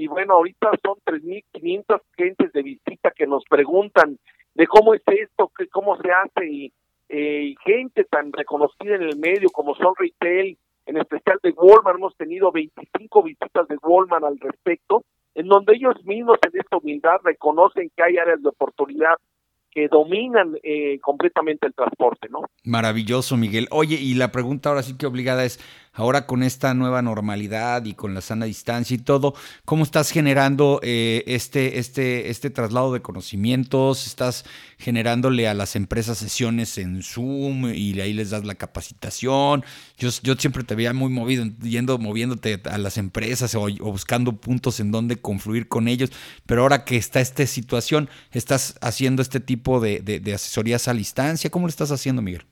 y 0.00 0.06
bueno, 0.06 0.34
ahorita 0.34 0.70
son 0.82 0.96
3.500 1.04 2.00
gentes 2.16 2.52
de 2.54 2.62
visita 2.62 3.10
que 3.10 3.26
nos 3.26 3.44
preguntan 3.44 4.18
de 4.54 4.66
cómo 4.66 4.94
es 4.94 5.02
esto, 5.06 5.52
que 5.56 5.68
cómo 5.68 5.96
se 5.98 6.10
hace 6.10 6.46
y 6.50 6.72
eh, 7.10 7.54
gente 7.62 8.04
tan 8.04 8.32
reconocida 8.32 8.94
en 8.94 9.02
el 9.02 9.18
medio 9.18 9.50
como 9.50 9.74
son 9.74 9.92
retail, 9.98 10.56
en 10.86 10.96
especial 10.96 11.38
de 11.42 11.50
Walmart, 11.50 11.98
hemos 11.98 12.16
tenido 12.16 12.50
25 12.50 13.22
visitas 13.22 13.68
de 13.68 13.76
Walmart 13.82 14.24
al 14.24 14.40
respecto, 14.40 15.04
en 15.34 15.48
donde 15.48 15.74
ellos 15.74 15.94
mismos 16.04 16.38
en 16.42 16.58
esta 16.58 16.78
humildad 16.78 17.18
reconocen 17.22 17.90
que 17.94 18.02
hay 18.02 18.16
áreas 18.16 18.42
de 18.42 18.48
oportunidad 18.48 19.16
que 19.70 19.88
dominan 19.88 20.56
eh, 20.62 20.98
completamente 21.00 21.66
el 21.66 21.74
transporte, 21.74 22.28
¿no? 22.28 22.40
Maravilloso, 22.64 23.36
Miguel. 23.36 23.68
Oye, 23.70 23.96
y 23.96 24.14
la 24.14 24.32
pregunta 24.32 24.70
ahora 24.70 24.82
sí 24.82 24.96
que 24.96 25.06
obligada 25.06 25.44
es, 25.44 25.60
ahora 25.92 26.26
con 26.26 26.42
esta 26.42 26.74
nueva 26.74 27.02
normalidad 27.02 27.84
y 27.84 27.94
con 27.94 28.14
la 28.14 28.20
sana 28.20 28.46
distancia 28.46 28.94
y 28.94 28.98
todo, 28.98 29.34
¿cómo 29.64 29.82
estás 29.82 30.10
generando 30.10 30.80
eh, 30.82 31.24
este, 31.26 31.78
este, 31.78 32.30
este 32.30 32.50
traslado 32.50 32.92
de 32.92 33.00
conocimientos? 33.02 34.06
¿Estás 34.06 34.44
generándole 34.78 35.48
a 35.48 35.54
las 35.54 35.76
empresas 35.76 36.18
sesiones 36.18 36.78
en 36.78 37.02
Zoom 37.02 37.72
y 37.74 37.98
ahí 38.00 38.12
les 38.12 38.30
das 38.30 38.44
la 38.44 38.54
capacitación? 38.54 39.64
Yo, 39.98 40.08
yo 40.22 40.34
siempre 40.34 40.64
te 40.64 40.74
veía 40.74 40.92
muy 40.92 41.10
movido, 41.10 41.44
yendo, 41.62 41.98
moviéndote 41.98 42.60
a 42.70 42.78
las 42.78 42.96
empresas 42.96 43.54
o, 43.54 43.68
buscando 43.80 44.32
puntos 44.32 44.80
en 44.80 44.92
donde 44.92 45.16
confluir 45.16 45.68
con 45.68 45.88
ellos, 45.88 46.10
pero 46.46 46.62
ahora 46.62 46.84
que 46.84 46.96
está 46.96 47.20
esta 47.20 47.46
situación, 47.46 48.08
¿estás 48.32 48.78
haciendo 48.80 49.22
este 49.22 49.40
tipo 49.40 49.80
de, 49.80 50.00
de 50.00 50.34
asesorías 50.34 50.88
a 50.88 50.94
distancia? 50.94 51.50
¿Cómo 51.50 51.66
lo 51.66 51.70
estás 51.70 51.90
haciendo, 51.90 52.22
Miguel? 52.22 52.44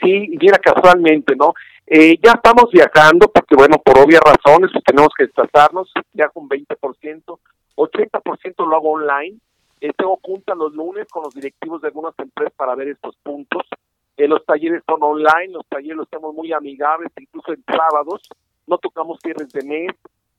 Sí, 0.00 0.36
mira, 0.40 0.58
casualmente, 0.58 1.34
¿no? 1.36 1.54
Eh, 1.92 2.20
ya 2.22 2.34
estamos 2.34 2.70
viajando 2.70 3.26
porque, 3.34 3.56
bueno, 3.56 3.76
por 3.84 3.98
obvias 3.98 4.22
razones 4.24 4.70
pues, 4.72 4.84
tenemos 4.84 5.08
que 5.18 5.24
desplazarnos, 5.24 5.90
ya 6.12 6.30
un 6.34 6.48
20%, 6.48 7.40
80% 7.74 8.68
lo 8.68 8.76
hago 8.76 8.92
online. 8.92 9.38
Eh, 9.80 9.90
tengo 9.98 10.16
juntas 10.22 10.56
los 10.56 10.72
lunes 10.72 11.08
con 11.08 11.24
los 11.24 11.34
directivos 11.34 11.82
de 11.82 11.88
algunas 11.88 12.16
empresas 12.16 12.54
para 12.54 12.76
ver 12.76 12.90
estos 12.90 13.16
puntos. 13.24 13.64
Eh, 14.16 14.28
los 14.28 14.46
talleres 14.46 14.84
son 14.86 15.02
online, 15.02 15.48
los 15.52 15.66
talleres 15.66 15.96
los 15.96 16.08
tenemos 16.08 16.32
muy 16.32 16.52
amigables, 16.52 17.10
incluso 17.18 17.52
en 17.52 17.64
sábados, 17.66 18.22
no 18.68 18.78
tocamos 18.78 19.18
cierres 19.20 19.48
de 19.48 19.64
mes 19.64 19.90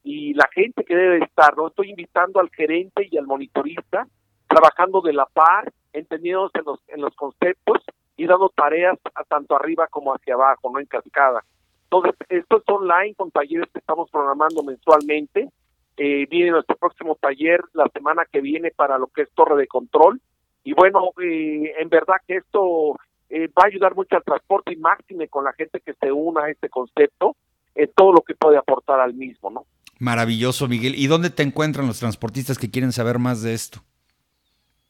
y 0.06 0.34
la 0.34 0.48
gente 0.54 0.86
que 0.86 0.96
debe 0.96 1.18
estar, 1.18 1.58
¿no? 1.58 1.68
Estoy 1.68 1.90
invitando 1.90 2.40
al 2.40 2.50
gerente 2.52 3.10
y 3.12 3.18
al 3.18 3.28
monitorista, 3.28 4.08
trabajando 4.48 5.02
de 5.02 5.12
la 5.12 5.26
par, 5.26 5.70
entendidos 5.92 6.52
en 6.54 6.64
los, 6.64 6.80
en 6.88 7.02
los 7.02 7.14
conceptos 7.16 7.84
y 8.18 8.26
dando 8.26 8.50
tareas 8.50 8.98
a 9.16 9.24
tanto 9.24 9.56
arriba 9.56 9.88
como 9.88 10.14
hacia 10.14 10.36
abajo, 10.36 10.70
no 10.72 10.80
en 10.80 10.86
cascada. 10.86 11.44
Entonces, 11.84 12.16
esto 12.30 12.58
es 12.58 12.64
online 12.68 13.16
con 13.16 13.32
talleres 13.32 13.70
que 13.74 13.80
estamos 13.80 14.10
programando 14.10 14.64
mensualmente. 14.64 15.50
Eh, 15.98 16.26
viene 16.30 16.52
nuestro 16.52 16.78
próximo 16.78 17.18
taller 17.20 17.62
la 17.74 17.88
semana 17.94 18.24
que 18.32 18.40
viene 18.40 18.72
para 18.72 18.98
lo 18.98 19.08
que 19.08 19.24
es 19.24 19.32
torre 19.34 19.58
de 19.58 19.68
control. 19.68 20.22
Y 20.64 20.74
bueno, 20.74 21.10
eh, 21.22 21.74
en 21.80 21.90
verdad 21.90 22.16
que 22.26 22.38
esto 22.38 22.98
eh, 23.30 23.48
va 23.48 23.64
a 23.64 23.68
ayudar 23.68 23.96
mucho 23.96 24.16
al 24.16 24.24
transporte 24.24 24.74
y 24.74 24.78
máxime 24.78 25.28
con 25.28 25.44
la 25.44 25.54
gente 25.54 25.82
que 25.82 25.94
se 25.94 26.12
una 26.12 26.46
a 26.46 26.50
este 26.50 26.70
concepto, 26.70 27.36
en 27.76 27.92
todo 27.94 28.14
lo 28.14 28.22
que 28.22 28.36
puede 28.36 28.58
aportar 28.58 29.00
al 29.00 29.14
mismo, 29.14 29.50
¿no? 29.50 29.66
Maravilloso, 30.00 30.68
Miguel. 30.68 30.96
¿Y 30.96 31.08
dónde 31.08 31.30
te 31.30 31.44
encuentran 31.44 31.88
los 31.88 32.00
transportistas 32.00 32.58
que 32.58 32.72
quieren 32.72 32.92
saber 32.92 33.20
más 33.20 33.42
de 33.42 33.54
esto? 33.54 33.82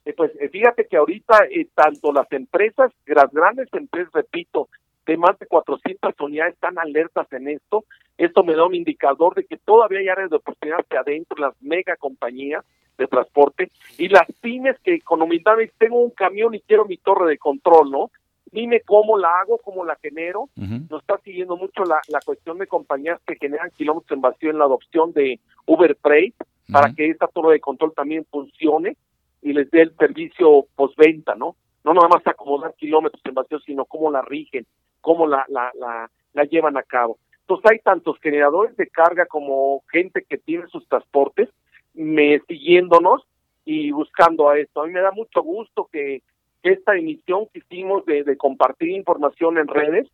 Eh, 0.06 0.14
pues 0.14 0.32
eh, 0.40 0.50
fíjate 0.50 0.88
que 0.88 0.98
ahorita 0.98 1.46
eh, 1.52 1.68
tanto 1.76 2.12
las 2.12 2.32
empresas, 2.32 2.92
las 3.06 3.32
grandes 3.32 3.70
empresas, 3.74 4.12
repito, 4.14 4.68
de 5.06 5.18
más 5.18 5.38
de 5.40 5.46
400 5.46 6.14
unidades 6.20 6.56
están 6.56 6.80
alertas 6.80 7.32
en 7.34 7.48
esto. 7.48 7.86
Esto 8.18 8.44
me 8.44 8.56
da 8.56 8.66
un 8.66 8.76
indicador 8.76 9.36
de 9.36 9.46
que 9.46 9.58
todavía 9.58 10.00
hay 10.00 10.10
áreas 10.10 10.30
de 10.30 10.38
oportunidad 10.38 10.80
hacia 10.80 11.02
adentro, 11.02 11.38
las 11.38 11.54
mega 11.62 11.96
compañías 11.96 12.64
de 12.98 13.08
transporte 13.08 13.72
y 13.98 14.10
las 14.10 14.32
pymes 14.42 14.78
que 14.84 15.02
con 15.02 15.22
humildad 15.22 15.56
tengo 15.78 16.02
un 16.02 16.12
camión 16.12 16.54
y 16.54 16.62
quiero 16.62 16.86
mi 16.86 16.98
torre 16.98 17.30
de 17.30 17.38
control, 17.38 17.90
¿no? 17.90 18.12
Dime 18.52 18.82
cómo 18.82 19.18
la 19.18 19.40
hago, 19.40 19.58
cómo 19.60 19.86
la 19.86 19.96
genero. 19.96 20.50
Nos 20.56 21.02
está 21.02 21.18
siguiendo 21.20 21.56
mucho 21.56 21.84
la, 21.86 22.02
la 22.10 22.20
cuestión 22.20 22.58
de 22.58 22.68
compañías 22.68 23.20
que 23.26 23.38
generan 23.38 23.72
kilómetros 23.72 24.12
en 24.12 24.22
vacío 24.22 24.50
en 24.50 24.58
la 24.58 24.66
adopción 24.66 25.14
de 25.14 25.40
Uber 25.66 25.96
Freight 26.02 26.36
para 26.70 26.94
que 26.94 27.10
esta 27.10 27.28
torre 27.28 27.54
de 27.54 27.60
control 27.62 27.94
también 27.94 28.26
funcione 28.30 28.98
y 29.42 29.54
les 29.54 29.70
dé 29.72 29.82
el 29.82 29.96
servicio 29.96 30.68
postventa, 30.76 31.36
¿no? 31.36 31.56
No 31.84 31.94
nada 31.94 32.08
más 32.08 32.26
acomodar 32.26 32.76
kilómetros 32.76 33.22
en 33.26 33.34
vacío, 33.34 33.60
sino 33.60 33.86
cómo 33.86 34.12
la 34.12 34.22
rigen, 34.22 34.66
cómo 35.02 35.26
la, 35.26 35.46
la, 35.50 35.72
la, 35.80 36.10
la 36.34 36.44
llevan 36.44 36.78
a 36.78 36.84
cabo. 36.84 37.18
Entonces 37.42 37.72
hay 37.72 37.80
tantos 37.80 38.20
generadores 38.20 38.78
de 38.78 38.88
carga 38.88 39.26
como 39.26 39.84
gente 39.92 40.24
que 40.28 40.38
tiene 40.38 40.68
sus 40.68 40.88
transportes 40.88 41.50
me 41.94 42.40
siguiéndonos 42.48 43.24
y 43.66 43.92
buscando 43.92 44.50
a 44.50 44.58
esto. 44.58 44.82
A 44.82 44.88
mí 44.88 44.94
me 44.94 45.02
da 45.02 45.12
mucho 45.12 45.42
gusto 45.42 45.90
que, 45.92 46.22
esta 46.64 46.96
emisión 46.96 47.48
que 47.52 47.58
hicimos 47.58 48.06
de, 48.06 48.38
compartir 48.38 48.90
información 48.90 49.58
en 49.58 49.68
redes 49.68 50.08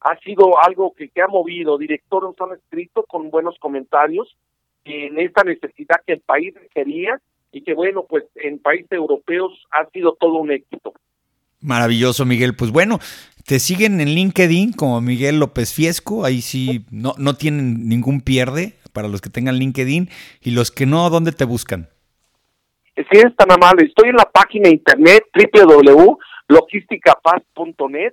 ha 0.00 0.16
sido 0.18 0.60
algo 0.60 0.92
que, 0.94 1.08
que 1.08 1.22
ha 1.22 1.28
movido. 1.28 1.78
Directores 1.78 2.34
han 2.40 2.58
escrito 2.58 3.04
con 3.04 3.30
buenos 3.30 3.56
comentarios 3.60 4.36
en 4.84 5.16
esta 5.20 5.44
necesidad 5.44 6.00
que 6.04 6.14
el 6.14 6.20
país 6.20 6.54
quería 6.74 7.20
y 7.52 7.62
que 7.62 7.74
bueno, 7.74 8.06
pues 8.08 8.24
en 8.36 8.58
países 8.58 8.92
europeos 8.92 9.52
ha 9.70 9.84
sido 9.90 10.16
todo 10.18 10.36
un 10.36 10.50
éxito. 10.50 10.94
Maravilloso, 11.60 12.24
Miguel. 12.24 12.56
Pues 12.56 12.72
bueno, 12.72 12.98
te 13.46 13.60
siguen 13.60 14.00
en 14.00 14.08
LinkedIn 14.08 14.72
como 14.72 15.00
Miguel 15.00 15.38
López 15.38 15.72
Fiesco, 15.74 16.24
ahí 16.24 16.40
sí 16.40 16.84
no, 16.90 17.14
no 17.18 17.34
tienen 17.34 17.88
ningún 17.88 18.20
pierde 18.20 18.74
para 18.92 19.06
los 19.08 19.20
que 19.20 19.30
tengan 19.30 19.56
LinkedIn 19.56 20.08
y 20.40 20.50
los 20.50 20.70
que 20.70 20.86
no, 20.86 21.10
¿dónde 21.10 21.32
te 21.32 21.44
buscan? 21.44 21.88
Si 22.94 23.18
es 23.18 23.34
tan 23.36 23.50
amable, 23.50 23.86
estoy 23.86 24.10
en 24.10 24.16
la 24.16 24.30
página 24.30 24.68
internet 24.68 25.24
www.logisticapaz.net 25.34 28.12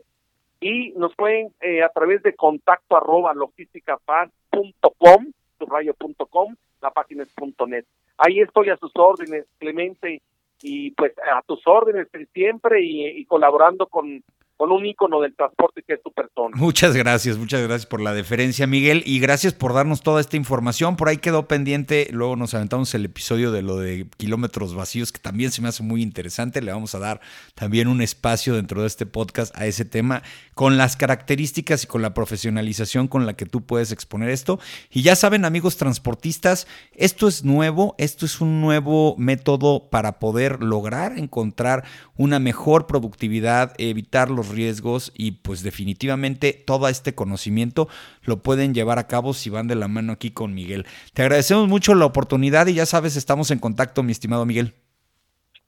y 0.62 0.91
nos 0.91 1.13
pueden 1.15 1.54
eh, 1.62 1.84
a 1.84 1.89
través 1.89 2.23
de 2.23 2.34
contacto 2.36 2.97
arroba 2.97 3.34
logisticapaz.com, 3.34 5.28
subrayo.com, 5.58 6.56
la 6.82 6.91
página 6.91 7.23
es 7.23 7.30
punto 7.30 7.67
.net 7.67 7.86
ahí 8.19 8.39
estoy 8.41 8.69
a 8.69 8.77
sus 8.77 8.91
órdenes, 8.95 9.45
Clemente, 9.58 10.21
y 10.62 10.91
pues 10.91 11.13
a 11.19 11.41
tus 11.41 11.65
órdenes 11.65 12.08
siempre 12.34 12.82
y 12.82 13.25
colaborando 13.25 13.88
con, 13.88 14.23
con 14.60 14.74
un 14.74 14.86
ícono 14.86 15.22
del 15.22 15.34
transporte 15.34 15.82
que 15.88 15.93
es 15.93 16.04
tu 16.04 16.12
persona. 16.12 16.50
Muchas 16.58 16.93
gracias, 16.93 17.38
muchas 17.38 17.62
gracias 17.62 17.86
por 17.86 18.02
la 18.02 18.13
deferencia, 18.13 18.67
Miguel, 18.67 19.04
y 19.06 19.22
gracias 19.22 19.54
por 19.54 19.74
darnos 19.74 20.02
toda 20.02 20.19
esta 20.19 20.36
información. 20.36 20.98
Por 20.98 21.08
ahí 21.08 21.15
quedó 21.15 21.48
pendiente, 21.48 22.10
luego 22.12 22.36
nos 22.36 22.54
aventamos 22.54 22.93
el 22.93 23.06
episodio 23.06 23.54
de 23.54 23.62
lo 23.62 23.78
de 23.78 24.08
kilómetros 24.17 24.76
vacíos, 24.76 25.13
que 25.13 25.19
también 25.19 25.52
se 25.52 25.62
me 25.62 25.69
hace 25.69 25.82
muy 25.82 26.02
interesante. 26.02 26.62
Le 26.62 26.74
vamos 26.74 26.93
a 26.93 27.00
dar 27.00 27.22
también 27.56 27.88
un 27.88 28.02
espacio 28.02 28.54
dentro 28.54 28.82
de 28.82 28.88
este 28.88 29.06
podcast 29.06 29.56
a 29.58 29.65
ese 29.65 29.86
tema, 29.86 30.24
con 30.56 30.76
las 30.76 30.98
características 30.98 31.86
y 31.86 31.88
con 31.88 32.02
la 32.02 32.13
profesionalización 32.13 33.08
con 33.08 33.26
la 33.26 33.38
que 33.38 33.45
tú 33.45 33.65
puedes 33.65 33.93
exponer 33.93 34.28
esto. 34.28 34.60
Y 34.91 35.04
ya 35.04 35.15
saben, 35.15 35.45
amigos 35.45 35.78
transportistas, 35.78 36.67
esto 36.91 37.30
es 37.30 37.45
nuevo, 37.45 37.95
esto 37.98 38.26
es 38.26 38.41
un 38.41 38.60
nuevo 38.60 39.15
método 39.17 39.89
para 39.89 40.19
poder 40.19 40.62
lograr 40.62 41.17
encontrar 41.17 41.86
una 42.17 42.39
mejor 42.39 42.88
productividad, 42.88 43.74
evitar 43.78 44.30
los 44.30 44.48
riesgos 44.49 45.12
y 45.15 45.31
pues 45.31 45.63
definitivamente 45.63 46.53
todo 46.53 46.88
este 46.88 47.15
conocimiento 47.15 47.88
lo 48.23 48.38
pueden 48.38 48.73
llevar 48.73 48.99
a 48.99 49.07
cabo 49.07 49.33
si 49.33 49.49
van 49.49 49.67
de 49.67 49.75
la 49.75 49.88
mano 49.88 50.13
aquí 50.13 50.31
con 50.31 50.53
Miguel. 50.53 50.85
Te 51.13 51.21
agradecemos 51.21 51.67
mucho 51.67 51.95
la 51.95 52.05
oportunidad 52.05 52.67
y 52.67 52.73
ya 52.73 52.85
sabes, 52.85 53.15
estamos 53.15 53.51
en 53.51 53.59
contacto, 53.59 54.03
mi 54.03 54.12
estimado 54.12 54.45
Miguel. 54.45 54.73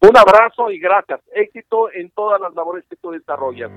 Un 0.02 0.18
abrazo 0.18 0.72
y 0.72 0.80
gracias. 0.80 1.22
Éxito 1.34 1.92
en 1.94 2.10
todas 2.12 2.42
las 2.42 2.54
labores 2.56 2.84
que 2.90 2.96
tú 2.96 3.12
desarrollas. 3.12 3.72